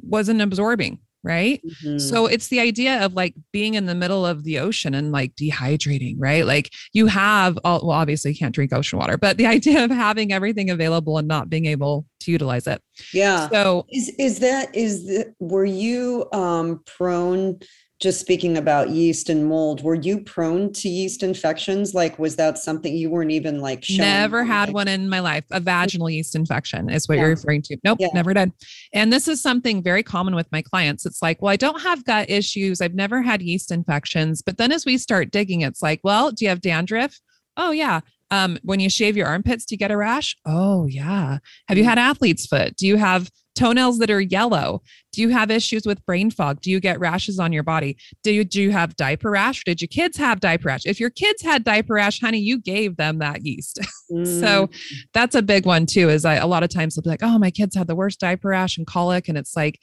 [0.00, 1.62] wasn't absorbing right?
[1.64, 1.98] Mm-hmm.
[1.98, 5.34] So it's the idea of like being in the middle of the ocean and like
[5.36, 6.44] dehydrating, right?
[6.44, 9.90] Like you have all, well, obviously you can't drink ocean water, but the idea of
[9.90, 12.82] having everything available and not being able to utilize it.
[13.12, 13.48] Yeah.
[13.50, 17.60] So is is that is the, were you um prone
[18.02, 21.94] just speaking about yeast and mold, were you prone to yeast infections?
[21.94, 23.98] Like, was that something you weren't even like shown?
[23.98, 25.44] Never had one in my life.
[25.52, 27.20] A vaginal yeast infection is what Yeah.
[27.22, 27.76] you're referring to.
[27.84, 28.08] Nope, Yeah.
[28.12, 28.50] never did.
[28.92, 31.06] And this is something very common with my clients.
[31.06, 32.80] It's like, well, I don't have gut issues.
[32.80, 34.42] I've never had yeast infections.
[34.42, 37.20] But then as we start digging, it's like, well, do you have dandruff?
[37.56, 38.00] Oh, yeah.
[38.32, 40.34] Um, when you shave your armpits, do you get a rash?
[40.46, 41.38] Oh, yeah.
[41.68, 41.88] Have you Mm.
[41.88, 42.74] had athlete's foot?
[42.76, 44.80] Do you have toenails that are yellow?
[45.12, 46.62] Do you have issues with brain fog?
[46.62, 47.98] Do you get rashes on your body?
[48.24, 49.62] Do you, do you have diaper rash?
[49.64, 50.86] Did your kids have diaper rash?
[50.86, 53.78] If your kids had diaper rash, honey, you gave them that yeast.
[54.24, 54.74] So Mm,
[55.14, 56.08] that's a big one too.
[56.10, 58.20] Is I a lot of times they'll be like, "Oh, my kids had the worst
[58.20, 59.80] diaper rash and colic," and it's like,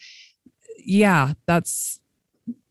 [0.77, 1.99] yeah, that's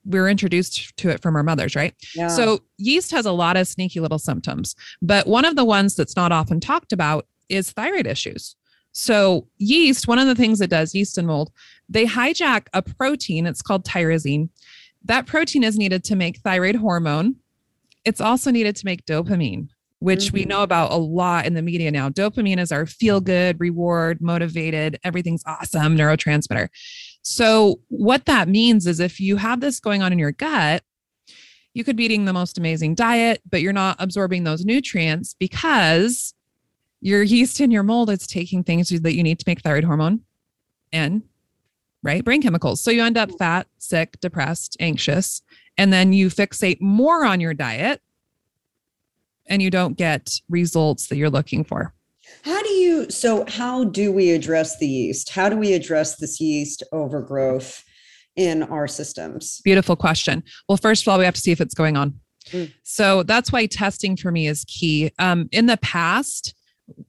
[0.09, 1.95] we were introduced to it from our mothers, right?
[2.15, 2.29] yeah.
[2.29, 6.17] So yeast has a lot of sneaky little symptoms, but one of the ones that's
[6.17, 8.57] not often talked about is thyroid issues.
[8.93, 11.53] So yeast, one of the things it does, yeast and mold,
[11.89, 13.47] they hijack a protein.
[13.47, 14.49] It's called tyrosine.
[15.05, 17.37] That protein is needed to make thyroid hormone.
[18.05, 19.69] It's also needed to make dopamine,
[20.01, 20.49] which we Mhm.
[20.49, 22.09] know about a lot in the media now.
[22.09, 26.69] Dopamine is our feel good, reward, motivated, everything's awesome neurotransmitter.
[27.31, 30.83] So, what that means is if you have this going on in your gut,
[31.75, 36.33] you could be eating the most amazing diet, but you're not absorbing those nutrients because
[37.03, 40.23] your yeast and your mold is taking things that you need to make thyroid hormone
[40.91, 41.23] and
[42.03, 42.81] right brain chemicals.
[42.81, 45.43] So you end up fat, sick, depressed, anxious,
[45.77, 48.01] and then you fixate more on your diet
[49.45, 51.93] and you don't get results that you're looking for.
[52.43, 55.31] How do you, so how do we address the yeast?
[55.31, 57.85] How do we address this yeast overgrowth
[58.37, 59.61] in our systems?
[59.65, 60.43] Beautiful question.
[60.69, 62.21] Well, first of all, we have to see if it's going on.
[62.51, 62.73] Mm.
[62.83, 65.11] So that's why testing for me is key.
[65.19, 66.55] Um, in the past,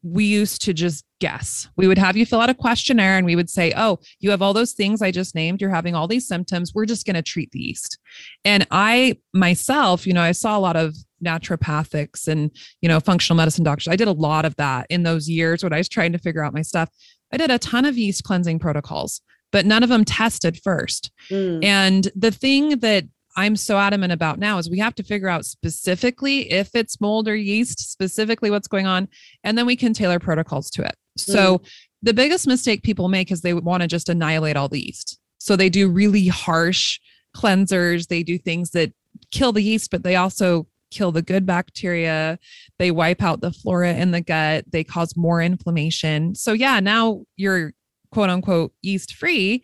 [0.03, 1.69] we used to just guess.
[1.77, 4.41] We would have you fill out a questionnaire and we would say, Oh, you have
[4.41, 5.61] all those things I just named.
[5.61, 6.73] You're having all these symptoms.
[6.73, 7.97] We're just going to treat the yeast.
[8.43, 12.51] And I myself, you know, I saw a lot of naturopathics and,
[12.81, 13.87] you know, functional medicine doctors.
[13.87, 16.43] I did a lot of that in those years when I was trying to figure
[16.43, 16.89] out my stuff.
[17.31, 21.11] I did a ton of yeast cleansing protocols, but none of them tested first.
[21.29, 23.05] Mm, And the thing that
[23.35, 27.27] I'm so adamant about now is we have to figure out specifically if it's mold
[27.27, 29.07] or yeast, specifically what's going on,
[29.43, 30.95] and then we can tailor protocols to it.
[31.15, 31.61] So
[32.01, 35.19] the biggest mistake people make is they want to just annihilate all the yeast.
[35.37, 36.99] So they do really harsh
[37.35, 38.91] cleansers, they do things that
[39.31, 42.39] kill the yeast, but they also kill the good bacteria.
[42.77, 46.35] They wipe out the flora in the gut, they cause more inflammation.
[46.35, 47.73] So yeah, now you're
[48.11, 49.63] quote unquote yeast free,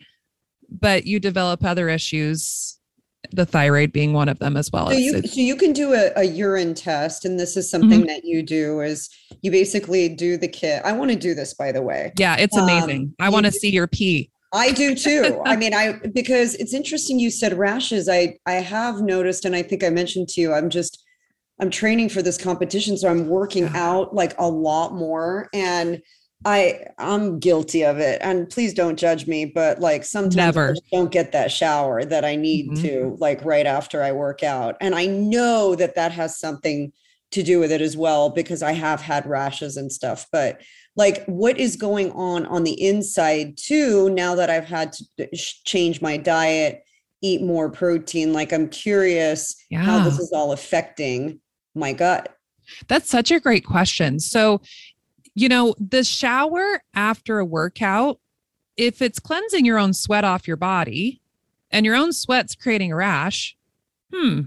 [0.70, 2.78] but you develop other issues,
[3.32, 4.88] the thyroid being one of them as well.
[4.88, 8.06] So you, so you can do a, a urine test, and this is something Mm-hmm.
[8.06, 9.10] that you do is
[9.42, 10.82] you basically do the kit.
[10.84, 12.12] I want to do this, by the way.
[12.18, 13.14] yeah, it's um, amazing.
[13.18, 14.30] I want to see your pee.
[14.52, 15.42] I do too.
[15.44, 18.08] I mean, I because it's interesting you said rashes.
[18.08, 21.02] I I have noticed, and I think I mentioned to you, I'm just
[21.60, 23.72] I'm training for this competition, so I'm working Yeah.
[23.74, 26.02] out like a lot more, and
[26.44, 28.20] I I'm guilty of it.
[28.22, 30.68] And please don't judge me, but like sometimes I Never.
[30.72, 32.80] just don't get that shower that I need Mhm.
[32.82, 36.92] to, like right after I work out, and I know that that has something
[37.32, 40.60] to do with it as well because I have had rashes and stuff, but
[40.94, 45.28] like what is going on on the inside too now that i've had to
[45.66, 46.82] change my diet
[47.20, 51.38] eat more protein like i'm curious how this is all affecting
[51.76, 52.36] my gut
[52.88, 54.18] That's such a great question.
[54.18, 54.60] So,
[55.34, 58.18] you know, the shower after a workout,
[58.76, 61.20] if it's cleansing your own sweat off your body
[61.70, 63.56] and your own sweat's creating a rash,
[64.12, 64.40] hmm,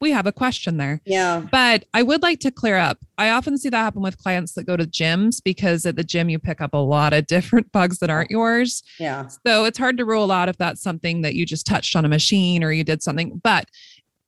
[0.00, 1.00] we have a question there.
[1.04, 2.98] yeah But I would like to clear up.
[3.18, 6.30] I often see that happen with clients that go to gyms because at the gym
[6.30, 8.82] you pick up a lot of different bugs that aren't yours.
[8.98, 12.04] yeah So it's hard to rule out if that's something that you just touched on
[12.04, 13.40] a machine or you did something.
[13.42, 13.66] But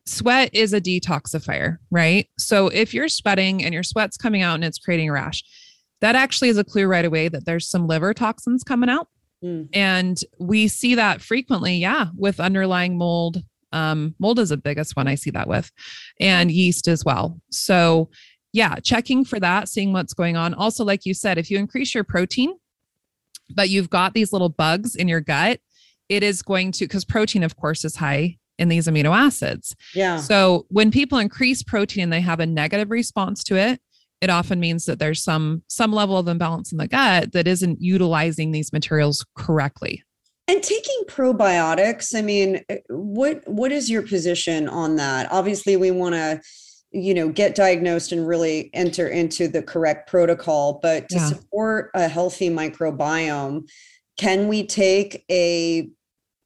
[0.05, 2.27] sweat is a detoxifier, right?
[2.37, 5.43] So if you're sweating and your sweat's coming out and it's creating a rash,
[6.01, 9.07] that actually is a clue right away that there's some liver toxins coming out.
[9.43, 9.69] Mm.
[9.73, 13.37] And we see that frequently, yeah, with underlying mold.
[13.71, 15.71] Um, mold is the biggest one I see that with,
[16.19, 17.39] and yeast as well.
[17.49, 18.09] So,
[18.51, 20.53] yeah, checking for that, seeing what's going on.
[20.53, 22.53] Also, like you said, if you increase your protein,
[23.55, 25.59] but you've got these little bugs in your gut,
[26.07, 29.75] it is going to, because protein, of course, is high in these amino acids.
[29.95, 33.79] yeah So when people increase protein and they have a negative response to it,
[34.21, 37.81] it often means that there's some some level of imbalance in the gut that isn't
[37.81, 40.03] utilizing these materials correctly.
[40.47, 45.89] and taking probiotics i mean eh, what what is your position on that obviously we
[45.91, 46.39] want to
[46.91, 51.27] you know get diagnosed and really enter into the correct protocol but to Yeah.
[51.27, 53.67] support a healthy microbiome
[54.17, 55.89] can we take a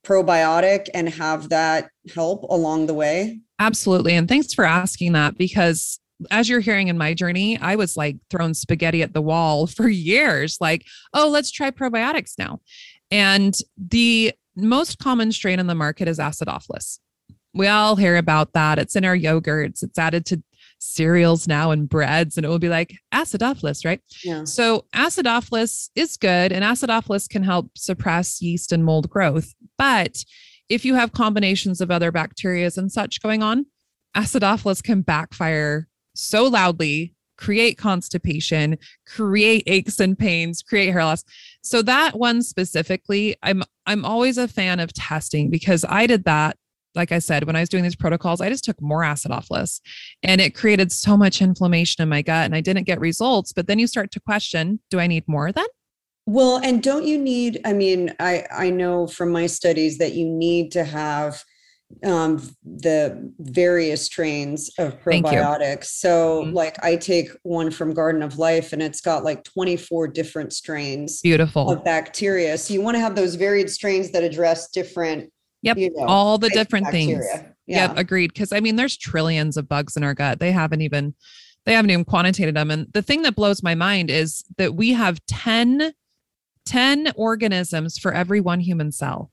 [0.08, 4.14] probiotic and have that help along the way Absolutely.
[4.14, 5.98] And thanks for asking that because
[6.30, 9.88] as you're hearing in my journey, I was like throwing spaghetti at the wall for
[9.88, 12.60] years, like, oh, let's try probiotics now.
[13.10, 16.98] And the most common strain in the market is acidophilus.
[17.54, 18.78] We all hear about that.
[18.78, 20.42] It's in our yogurts, it's added to
[20.78, 24.00] cereals now and breads, and it will be like acidophilus, right?
[24.24, 29.54] yeah So acidophilus is good, and acidophilus can help suppress yeast and mold growth.
[29.76, 30.24] But
[30.68, 33.66] if you have combinations of other bacterias and such going on,
[34.16, 41.24] acidophilus can backfire so loudly, create constipation, create aches and pains, create hair loss.
[41.62, 46.56] So that one specifically, I'm I'm always a fan of testing because I did that.
[46.94, 49.48] Like I said, when I was doing these protocols, I just took more acid off
[49.48, 49.80] acidophilus
[50.22, 53.52] and it created so much inflammation in my gut and I didn't get results.
[53.52, 55.66] But then you start to question, do I need more then?
[56.26, 60.26] Well, and don't you need, I mean, I, I know from my studies that you
[60.26, 61.42] need to have
[62.04, 65.84] um, the various strains of probiotics.
[65.86, 66.52] So, Mhm.
[66.52, 71.22] like, I take one from Garden of Life and it's got like 24 different strains
[71.22, 71.70] Beautiful.
[71.70, 72.58] of bacteria.
[72.58, 75.32] So, you want to have those varied strains that address different,
[75.68, 75.78] Yep.
[75.78, 77.24] you know, All the different things.
[77.66, 77.88] Yeah.
[77.88, 78.32] Yep, agreed.
[78.32, 80.40] Because I mean, there's trillions of bugs in our gut.
[80.40, 81.14] They haven't even
[81.64, 82.70] they haven't even quantitated them.
[82.70, 85.92] And the thing that blows my mind is that we have 10,
[86.64, 89.30] 10 organisms for every one human cell.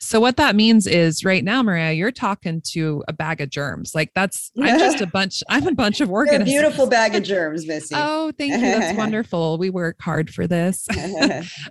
[0.00, 3.94] So what that means is right now, Maria, you're talking to a bag of germs.
[3.94, 6.50] Like that's I'm just a bunch, I'm a bunch of You're a organisms.
[6.50, 7.94] beautiful bag of germs, Missy.
[7.96, 8.60] Oh, thank you.
[8.60, 9.58] That's wonderful.
[9.58, 10.86] We work hard for this.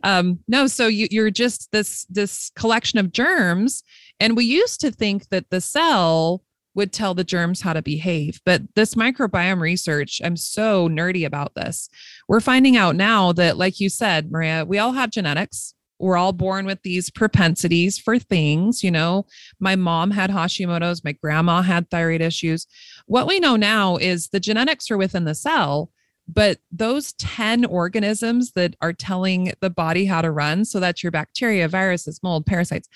[0.04, 3.84] um no so you you're just this this collection of germs
[4.20, 6.44] and we used to think that the cell
[6.76, 11.54] would tell the germs how to behave but this microbiome research i'm so nerdy about
[11.56, 11.90] this
[12.28, 16.34] we're finding out now that like you said maria we all have genetics we're all
[16.34, 19.26] born with these propensities for things you know?
[19.60, 22.68] My mom had hashimoto's my grandma had thyroid issues.
[23.06, 25.90] What we know now is the genetics are within the cell
[26.28, 31.12] but those 10 organisms that are telling the body how to run so that's your
[31.12, 32.88] bacteria viruses mold parasites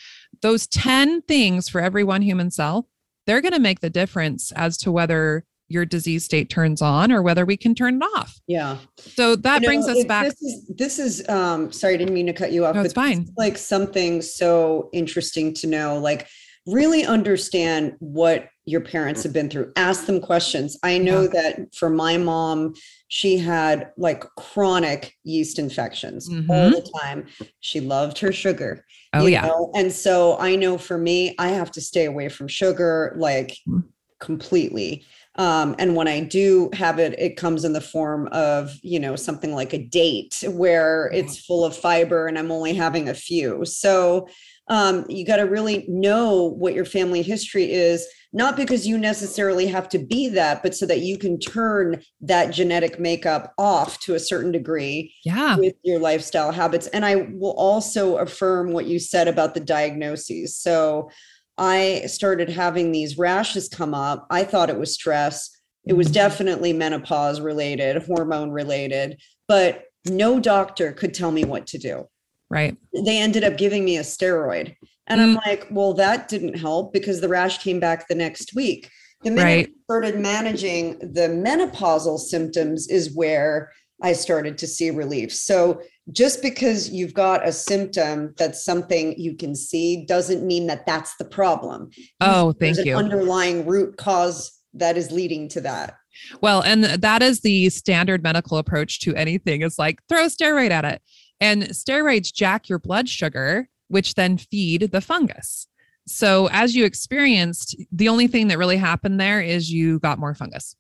[0.42, 2.88] those 10 things for every one human cell
[3.26, 7.22] they're going to make the difference as to whether your disease state turns on or
[7.22, 8.78] whether we can turn it off yeah.
[8.98, 11.98] so that You know, brings us it- back This is, this is um sorry, I
[11.98, 12.76] didn't mean to cut you off.
[12.76, 13.20] No, but it's fine.
[13.22, 16.28] this is, Like something so interesting to know, like
[16.66, 19.72] really understand what your parents have been through.
[19.78, 20.78] Ask them questions.
[20.84, 21.28] I know Yeah.
[21.42, 22.74] that for my mom,
[23.08, 26.72] she had like chronic yeast infections all Mhm.
[26.72, 27.28] the time.
[27.62, 28.84] She loved her sugar.
[29.14, 29.72] oh yeah know?
[29.76, 33.84] And so I know for me, I have to stay away from sugar like Mm.
[34.20, 35.06] completely.
[35.38, 39.16] Um, and when I do have it, it comes in the form of, you know,
[39.16, 43.64] something like a date where it's full of fiber and I'm only having a few.
[43.66, 44.28] So
[44.70, 49.68] um, you got to really know what your family history is, not because you necessarily
[49.68, 54.16] have to be that, but so that you can turn that genetic makeup off to
[54.16, 56.88] a certain degree yeah with your lifestyle habits.
[56.88, 60.58] And I will also affirm what you said about the diagnoses.
[60.58, 61.10] So
[61.58, 64.28] I started having these rashes come up.
[64.30, 65.50] I thought it was stress.
[65.88, 66.14] It was Mhm.
[66.14, 69.18] definitely menopause related, hormone related,
[69.48, 72.08] but no doctor could tell me what to do.
[72.50, 74.74] right They ended up giving me a steroid.
[75.08, 78.90] And I'm like, well, that didn't help because the rash came back the next week.
[79.24, 79.68] The minute Right.
[79.68, 85.34] I started managing the menopausal symptoms is where I started to see relief.
[85.34, 85.82] So
[86.12, 91.16] just because you've got a symptom that's something you can see doesn't mean that that's
[91.18, 91.90] the problem.
[92.22, 95.96] oh There's thank an you underlying root cause that is leading to that.
[96.42, 100.72] Well, and that is the standard medical approach to anything is like throw a steroid
[100.72, 101.02] at it.
[101.40, 105.68] And steroids jack your blood sugar, which then feed the fungus.
[106.08, 110.34] So as you experienced, the only thing that really happened there is you got more
[110.34, 110.76] fungus.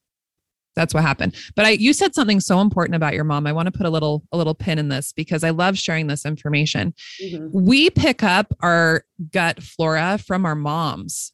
[0.77, 1.35] That's what happened.
[1.55, 3.47] But I you said something so important about your mom.
[3.47, 6.05] I want to put a little a little pin in this because I love sharing
[6.07, 7.49] this information Mhm.
[7.51, 11.33] we pick up our gut flora from our moms.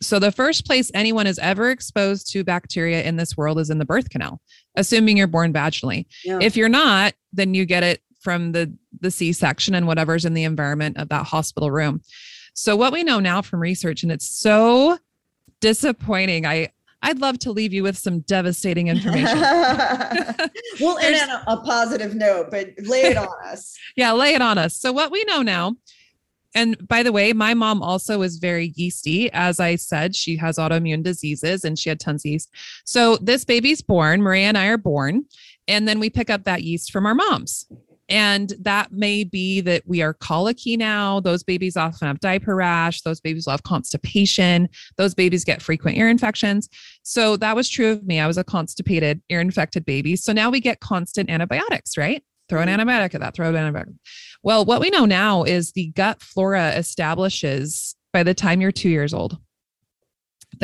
[0.00, 3.78] So the first place anyone is ever exposed to bacteria in this world is in
[3.78, 4.40] the birth canal,
[4.76, 6.06] assuming you're born vaginally.
[6.24, 6.38] Yeah.
[6.40, 10.44] If you're not, then you get it from the the C-section and whatever's in the
[10.44, 12.00] environment of that hospital room.
[12.54, 14.98] So what we know now from research and it's so
[15.60, 16.46] disappointing.
[16.46, 16.68] I
[17.04, 19.38] I'd love to leave you with some devastating information.
[20.80, 23.76] well, and on a, a positive note, but lay it on us.
[23.96, 24.76] Yeah, lay it on us.
[24.76, 25.76] So what we know now
[26.54, 29.30] And by the way, my mom also is very yeasty.
[29.32, 32.50] As I said, she has autoimmune diseases and she had tons of yeast.
[32.84, 35.26] So this baby's born, Maria and I are born,
[35.68, 37.66] and then we pick up that yeast from our moms.
[38.08, 41.20] And that may be that we are colicky now.
[41.20, 43.00] Those babies often have diaper rash.
[43.02, 44.68] Those babies will have constipation.
[44.96, 46.68] Those babies get frequent ear infections.
[47.02, 48.20] So that was true of me.
[48.20, 50.16] I was a constipated, ear infected baby.
[50.16, 52.22] So now we get constant antibiotics, right?
[52.48, 52.80] Throw an mm-hmm.
[52.80, 53.96] antibiotic at that, throw an antibiotic.
[54.42, 58.90] Well, what we know now is the gut flora establishes by the time you're two
[58.90, 59.38] years old.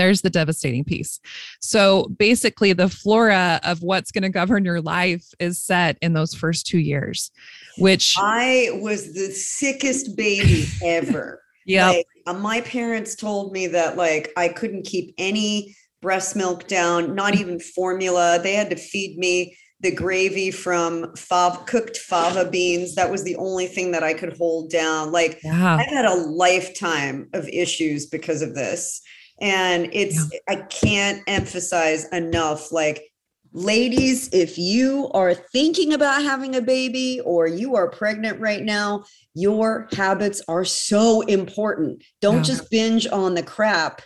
[0.01, 1.20] There's the devastating piece.
[1.61, 6.32] So basically, the flora of what's going to govern your life is set in those
[6.32, 7.30] first two years,
[7.76, 11.42] which I was the sickest baby ever.
[11.66, 11.88] yeah.
[11.90, 17.14] Like, uh, my parents told me that like I couldn't keep any breast milk down,
[17.14, 18.40] not even formula.
[18.42, 22.94] They had to feed me the gravy from fava, cooked fava beans.
[22.94, 25.12] That was the only thing that I could hold down.
[25.12, 25.76] Like yeah.
[25.76, 29.03] I've had a lifetime of issues because of this.
[29.41, 30.38] And it's, yeah.
[30.49, 33.11] I can't emphasize enough like,
[33.53, 39.05] ladies, if you are thinking about having a baby or you are pregnant right now,
[39.34, 42.03] your habits are so important.
[42.20, 42.43] Don't yeah.
[42.43, 44.03] just binge on the crap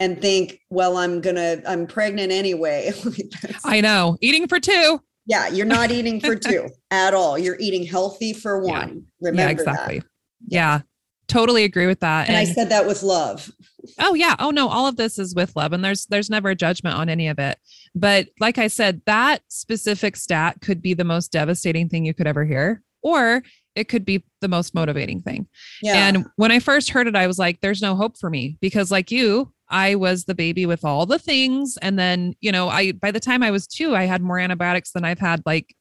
[0.00, 2.92] and think, well, I'm gonna, I'm pregnant anyway.
[3.64, 4.16] I know.
[4.20, 5.00] Eating for two.
[5.26, 7.38] Yeah, you're not eating for two at all.
[7.38, 8.88] You're eating healthy for one.
[9.20, 9.30] Yeah.
[9.30, 9.98] Remember yeah, exactly.
[10.00, 10.08] That.
[10.46, 10.80] Yeah,
[11.28, 12.28] totally agree with that.
[12.28, 13.50] And, and I said that with love.
[13.98, 14.34] Oh yeah.
[14.38, 17.08] Oh no, all of this is with love and there's there's never a judgment on
[17.08, 17.58] any of it.
[17.94, 22.26] But like I said, that specific stat could be the most devastating thing you could
[22.26, 23.42] ever hear or
[23.74, 25.46] it could be the most motivating thing.
[25.80, 26.08] Yeah.
[26.08, 28.90] And when I first heard it I was like there's no hope for me because
[28.90, 31.78] like you, I was the baby with all the things.
[31.82, 34.92] And then, you know, I, by the time I was two, I had more antibiotics
[34.92, 35.74] than I've had like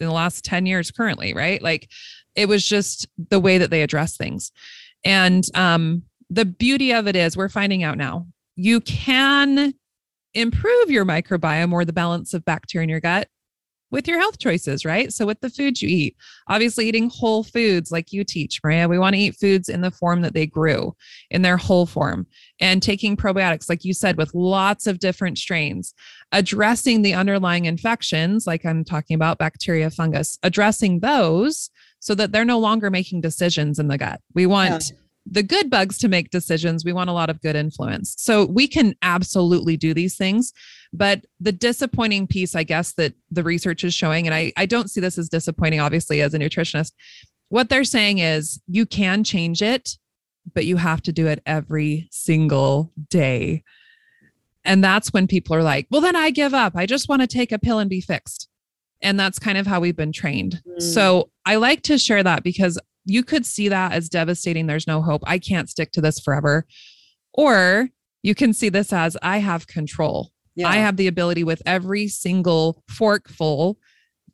[0.00, 1.34] in the last 10 years currently.
[1.34, 1.62] Right.
[1.62, 1.90] Like
[2.34, 4.50] it was just the way that they address things.
[5.04, 8.26] And, um, the beauty of it is we're finding out now
[8.56, 9.74] you can
[10.34, 13.28] improve your microbiome or the balance of bacteria in your gut
[13.90, 15.12] with your health choices, right?
[15.12, 16.16] So, with the foods you eat,
[16.48, 19.90] obviously eating whole foods like you teach, Maria, we want to eat foods in the
[19.90, 20.94] form that they grew
[21.30, 22.26] in their whole form
[22.60, 25.94] and taking probiotics, like you said, with lots of different strains,
[26.32, 31.70] addressing the underlying infections, like I'm talking about bacteria, fungus, addressing those
[32.04, 34.20] so that they're no longer making decisions in the gut.
[34.34, 34.96] We want yeah
[35.26, 36.84] the good bugs to make decisions.
[36.84, 38.14] We want a lot of good influence.
[38.18, 40.52] So we can absolutely do these things.
[40.92, 44.90] But the disappointing piece, I guess, that the research is showing, and I, I don't
[44.90, 46.92] see this as disappointing, obviously, as a nutritionist,
[47.48, 49.96] what they're saying is you can change it,
[50.52, 53.64] but you have to do it every single day.
[54.64, 56.74] And that's when people are like, well, then I give up.
[56.76, 58.48] I just want to take a pill and be fixed.
[59.04, 60.60] And that's kind of how we've been trained.
[60.66, 60.82] Mm.
[60.82, 64.66] So I like to share that because you could see that as devastating.
[64.66, 65.22] There's no hope.
[65.26, 66.66] I can't stick to this forever.
[67.34, 67.90] Or
[68.22, 70.30] you can see this as I have control.
[70.56, 70.68] Yeah.
[70.68, 73.76] I have the ability with every single forkful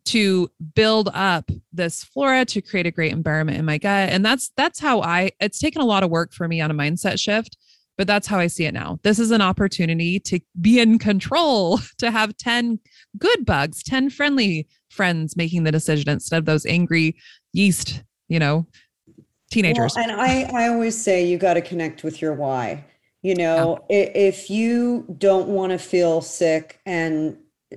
[0.07, 4.09] to build up this flora to create a great environment in my gut.
[4.11, 6.75] And that's that's how I it's taken a lot of work for me on a
[6.75, 7.57] mindset shift,
[8.01, 8.99] but that's how I see it now.
[9.03, 12.81] This is an opportunity to be in control, to have 10
[13.19, 17.15] good bugs, 10 friendly friends making the decision instead of those angry
[17.53, 18.67] yeast you know,
[19.51, 19.95] teenagers.
[19.95, 22.83] Well, and I, I always say you got to connect with your why.
[23.21, 24.09] You know, yeah.
[24.15, 27.37] if you don't want to feel sick and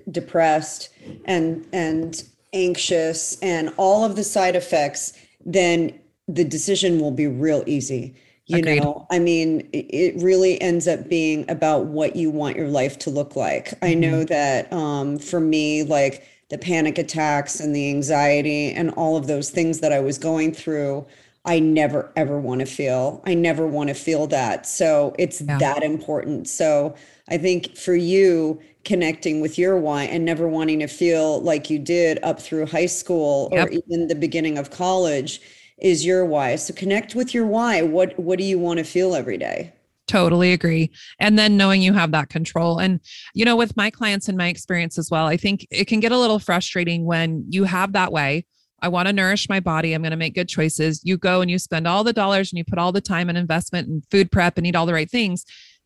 [0.10, 0.90] depressed
[1.26, 6.00] and and anxious and all of the side effects, then
[6.30, 8.16] the decision will be real easy.
[8.46, 8.84] You Agreed.
[8.84, 13.10] know, I mean, it really ends up being about what you want your life to
[13.10, 13.70] look like.
[13.70, 13.86] Mm-hmm.
[13.86, 19.16] I know that um, for me, like the panic attacks and the anxiety and all
[19.16, 21.06] of those things that I was going through,
[21.46, 23.22] I never ever want to feel.
[23.26, 24.66] I never want to feel that.
[24.66, 25.58] So it's yeah.
[25.60, 26.50] that important.
[26.50, 26.96] So
[27.30, 31.80] I think for you, connecting with your why and never wanting to feel like you
[31.80, 33.68] did up through high school yep.
[33.68, 35.40] or even the beginning of college
[35.80, 36.56] is your why.
[36.56, 37.82] So connect with your why.
[37.82, 39.74] What what do you want to feel every day?
[40.08, 40.92] Totally agree.
[41.20, 42.78] And then knowing you have that control.
[42.78, 43.00] And,
[43.34, 46.12] you know, with my clients and my experience as well, I think it can get
[46.12, 48.46] a little frustrating when you have that way.
[48.82, 49.94] I want to nourish my body.
[49.94, 51.00] I'm going to make good choices.
[51.06, 53.38] You go and you spend all the dollars and you put all the time and
[53.38, 55.46] investment and food prep and eat all the right things.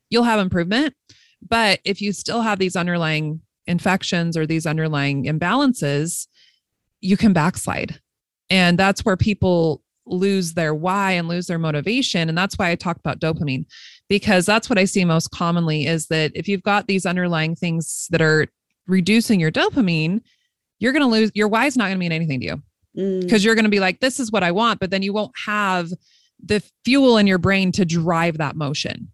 [0.09, 0.95] You'll have improvement.
[1.47, 6.27] But if you still have these underlying infections or these underlying imbalances,
[7.01, 8.01] you can backslide.
[8.49, 12.29] And that's where people lose their why and lose their motivation.
[12.29, 13.65] And that's why I talk about dopamine
[14.09, 18.07] because that's what I see most commonly is that if you've got these underlying things
[18.11, 18.47] that are
[18.87, 20.21] reducing your dopamine,
[20.79, 22.63] you're going to lose your why is not going to mean anything to you
[22.97, 23.45] because mm.
[23.45, 25.91] you're going to be like, this is what I want, but then you won't have
[26.43, 29.11] the fuel in your brain to drive that motion.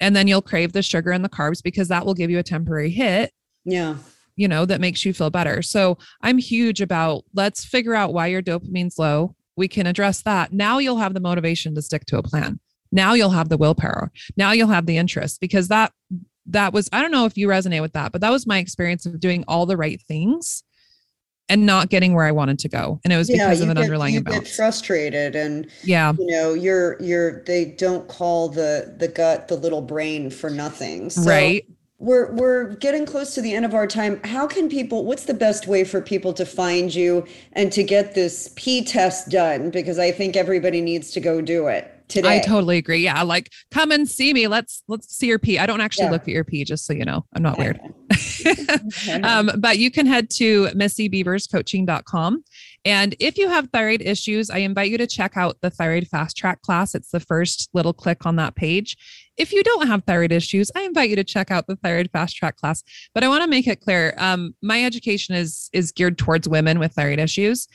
[0.00, 2.42] And then you'll crave the sugar and the carbs because that will give you a
[2.42, 3.32] temporary hit.
[3.64, 3.96] Yeah.
[4.36, 5.62] You know, that makes you feel better.
[5.62, 9.34] So I'm huge about let's figure out why your dopamine's low.
[9.56, 10.52] We can address that.
[10.52, 12.58] Now you'll have the motivation to stick to a plan.
[12.90, 14.10] Now you'll have the willpower.
[14.36, 15.92] Now you'll have the interest because that
[16.46, 19.06] that was I don't know if you resonate with that, but that was my experience
[19.06, 20.62] of doing all the right things
[21.48, 23.00] and not getting where I wanted to go.
[23.04, 24.48] And it was because of an get, underlying you imbalance.
[24.48, 26.12] get frustrated and yeah.
[26.18, 31.10] you know, you're you're they don't call the the gut the little brain for nothing.
[31.10, 31.66] So right.
[32.02, 34.20] We're we're getting close to the end of our time.
[34.24, 38.12] How can people what's the best way for people to find you and to get
[38.16, 42.36] this P test done because I think everybody needs to go do it today.
[42.36, 42.98] I totally agree.
[42.98, 44.46] Yeah, like come and see me.
[44.48, 45.58] Let's let's see your pee.
[45.58, 46.10] I don't actually Yeah.
[46.10, 47.24] look at your pee, just so you know.
[47.34, 47.80] I'm not weird.
[49.22, 52.44] um, but you can head to missybeaverscoaching.com.
[52.84, 56.36] And if you have thyroid issues, I invite you to check out the thyroid fast
[56.36, 56.94] track class.
[56.94, 58.96] It's the first little click on that page.
[59.42, 62.36] If you don't have thyroid issues, I invite you to check out the thyroid fast
[62.36, 62.84] track class.
[63.12, 66.78] But I want to make it clear, um, my education is is geared towards women
[66.78, 67.66] with thyroid issues.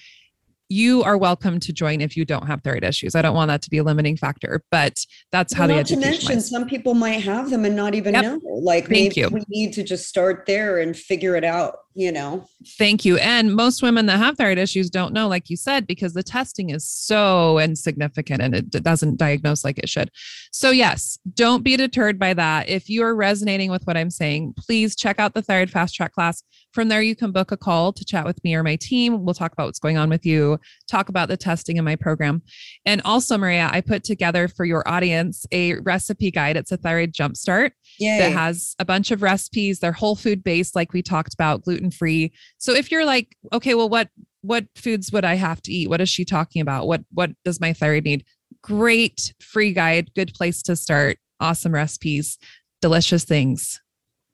[0.70, 3.16] You are welcome to join if you don't have thyroid issues.
[3.16, 5.86] I don't want that to be a limiting factor, but that's how Well, the not
[5.88, 8.24] to mention, some people might have them and not even Yep.
[8.24, 8.40] know.
[8.44, 9.30] Like Thank maybe you.
[9.30, 11.80] we need to just start there and figure it out.
[11.98, 12.46] You know,
[12.78, 13.18] Thank you.
[13.18, 16.70] And most women that have thyroid issues don't know, like you said, because the testing
[16.70, 20.12] is so insignificant and it doesn't diagnose like it should.
[20.52, 22.70] So, yes, don't be deterred by that.
[22.70, 26.14] If you are resonating with what I'm saying, please check out the Thyroid Fast Track
[26.14, 26.44] class.
[26.72, 29.26] From there, you can book a call to chat with me or my team.
[29.26, 32.44] We'll talk about what's going on with you, talk about the testing in my program.
[32.86, 36.58] And also, Maria, I put together for your audience a recipe guide.
[36.58, 38.20] It's a thyroid jumpstart yeah.
[38.20, 39.80] that has a bunch of recipes.
[39.80, 42.32] They're whole food based, like we talked about, gluten free.
[42.58, 44.10] So if you're like, okay, well, what
[44.42, 45.90] what foods would I have to eat?
[45.90, 46.88] What is she talking about?
[46.88, 48.26] What what does my thyroid need?
[48.62, 51.18] Great free guide, good place to start.
[51.40, 52.38] Awesome recipes,
[52.82, 53.80] delicious things.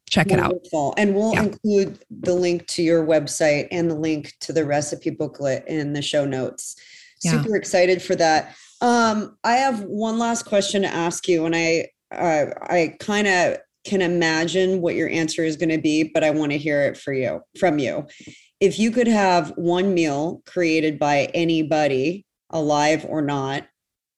[0.09, 0.55] Check it out.
[0.97, 1.43] And we'll Yeah.
[1.43, 6.01] include the link to your website and the link to the recipe booklet in the
[6.01, 6.75] show notes.
[7.23, 7.41] Yeah.
[7.41, 8.55] Super excited for that.
[8.81, 13.57] Um, I have one last question to ask you, and I uh, I kind of
[13.85, 16.97] can imagine what your answer is going to be, but I want to hear it
[16.97, 18.07] for you from you.
[18.59, 23.67] If you could have one meal created by anybody, alive or not,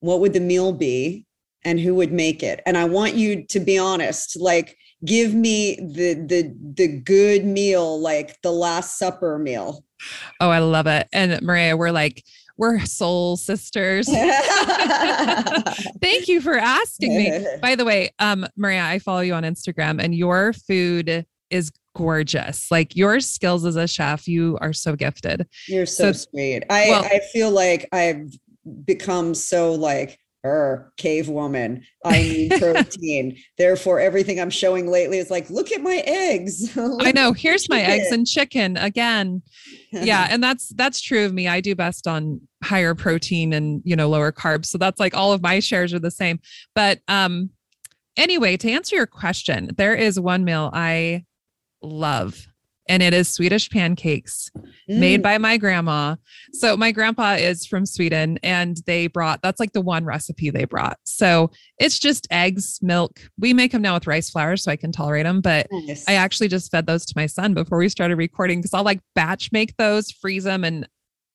[0.02, 1.26] what would the meal be,
[1.64, 2.62] and who would make it?
[2.66, 8.00] And I want you to be honest, like give me the the the good meal
[8.00, 9.84] like the last supper meal
[10.40, 11.08] Oh, I love it.
[11.14, 12.24] And Maria, we're like,
[12.58, 14.08] we're soul sisters.
[16.02, 17.46] Thank you for asking me.
[17.62, 22.70] By the way, um, Maria, I follow you on Instagram and your food is gorgeous.
[22.72, 25.48] Like your skills as a chef, you are so gifted.
[25.68, 28.32] you're so, So- sweet i well- i feel like i've
[28.86, 35.30] become so like her cave woman i need protein therefore everything i'm showing lately is
[35.32, 37.34] like look at my eggs I know.
[37.34, 39.42] Here's my eggs and chicken again.
[39.92, 41.48] Yeah, and that's that's true of me.
[41.48, 44.68] I do best on higher protein and you know lower carbs.
[44.68, 46.40] So that's like all of my shares are the same.
[46.74, 47.52] But um
[48.18, 51.26] anyway, to answer your question, there is one meal I
[51.82, 52.48] love
[52.88, 54.52] and it is Swedish pancakes
[54.88, 56.16] made Mm, by my grandma.
[56.54, 60.66] So my grandpa is from Sweden and they brought that's like the one recipe they
[60.66, 61.00] brought.
[61.04, 63.20] So it's just eggs, milk.
[63.38, 66.08] We make them now with rice flour so I can tolerate them, but nice.
[66.08, 69.02] I actually just fed those to my son before we started recording because I'll like
[69.16, 70.88] batch make those, freeze them, and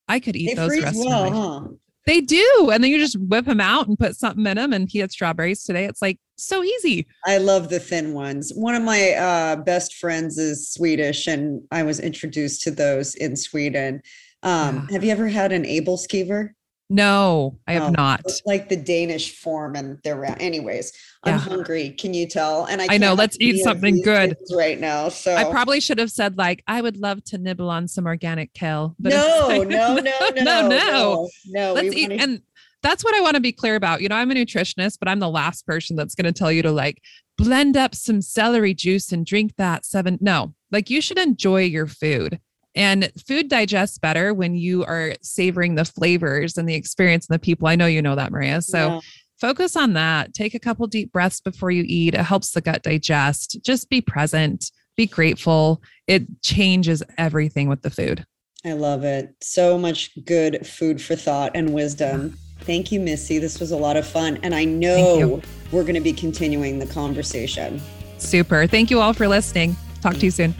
[0.08, 1.68] I could eat they those freeze rest well huh
[2.06, 2.70] They do.
[2.72, 4.72] And then you just whip them out and put something in them.
[4.72, 5.84] And he had strawberries today.
[5.84, 7.06] It's like so easy.
[7.26, 8.52] I love the thin ones.
[8.54, 13.36] One of my uh, best friends is Swedish, and I was introduced to those in
[13.36, 14.02] Sweden.
[14.42, 14.94] Um, Yeah.
[14.94, 16.50] Have you ever had an aebleskiver?
[16.92, 18.20] No, I have Oh, not.
[18.26, 20.24] It's like the Danish form, and they're.
[20.42, 21.90] Anyways, I'm hungry.
[21.90, 22.64] Can you tell?
[22.66, 24.36] And I, I know, let's eat something good.
[24.52, 25.08] right now.
[25.08, 28.52] So I probably should have said like I would love to nibble on some organic
[28.54, 28.96] kale.
[28.98, 30.68] But no, like, no, no, no, no, no.
[30.68, 31.72] no, no.
[31.74, 32.10] Let's eat.
[32.10, 32.42] wanna- And
[32.82, 34.00] that's what I want to be clear about.
[34.02, 36.62] You know, I'm a nutritionist, but I'm the last person that's going to tell you
[36.62, 37.00] to like
[37.38, 40.18] blend up some celery juice and drink that seven.
[40.20, 42.40] No, like you should enjoy your food.
[42.74, 47.40] And food digests better when you are savoring the flavors and the experience and the
[47.40, 47.68] people.
[47.68, 48.62] I know you know that, Maria.
[48.62, 49.00] So Yeah.
[49.40, 50.34] focus on that.
[50.34, 52.14] Take a couple deep breaths before you eat.
[52.14, 53.58] It helps the gut digest.
[53.64, 55.82] Just be present, be grateful.
[56.06, 58.24] It changes everything with the food.
[58.64, 59.34] I love it.
[59.40, 62.36] So much good food for thought and wisdom.
[62.60, 63.38] Thank you, Missy.
[63.38, 64.38] This was a lot of fun.
[64.42, 65.40] And I know
[65.72, 67.80] we're going to be continuing the conversation.
[68.18, 68.66] Super.
[68.66, 69.76] Thank you all for listening.
[70.02, 70.54] Talk to you soon.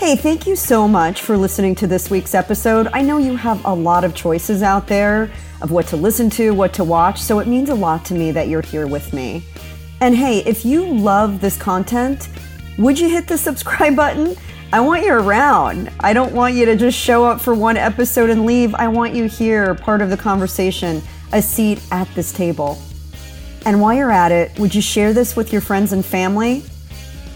[0.00, 2.88] Hey, thank you so much for listening to this week's episode.
[2.94, 5.30] I know you have a lot of choices out there
[5.60, 8.30] of what to listen to, what to watch, so it means a lot to me
[8.30, 9.44] that you're here with me.
[10.00, 12.30] And hey, if you love this content,
[12.78, 14.36] would you hit the subscribe button?
[14.72, 15.92] I want you around.
[16.00, 18.74] I don't want you to just show up for one episode and leave.
[18.76, 21.02] I want you here, part of the conversation,
[21.34, 22.78] a seat at this table.
[23.66, 26.64] And while you're at it, would you share this with your friends and family?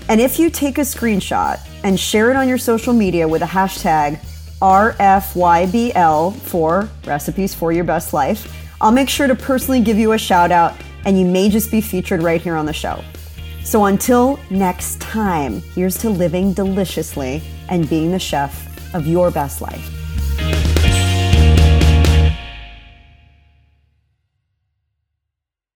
[0.08, 3.46] And if you take a screenshot and share it on your social media with a
[3.46, 4.18] hashtag
[4.60, 10.18] RFYBL for Recipes for Your Best Life, I'll make sure to personally give you a
[10.18, 10.74] shout out
[11.04, 13.04] and you may just be featured right here on the show.
[13.62, 19.60] So until next time, here's to living deliciously and being the chef of your best
[19.60, 20.73] life.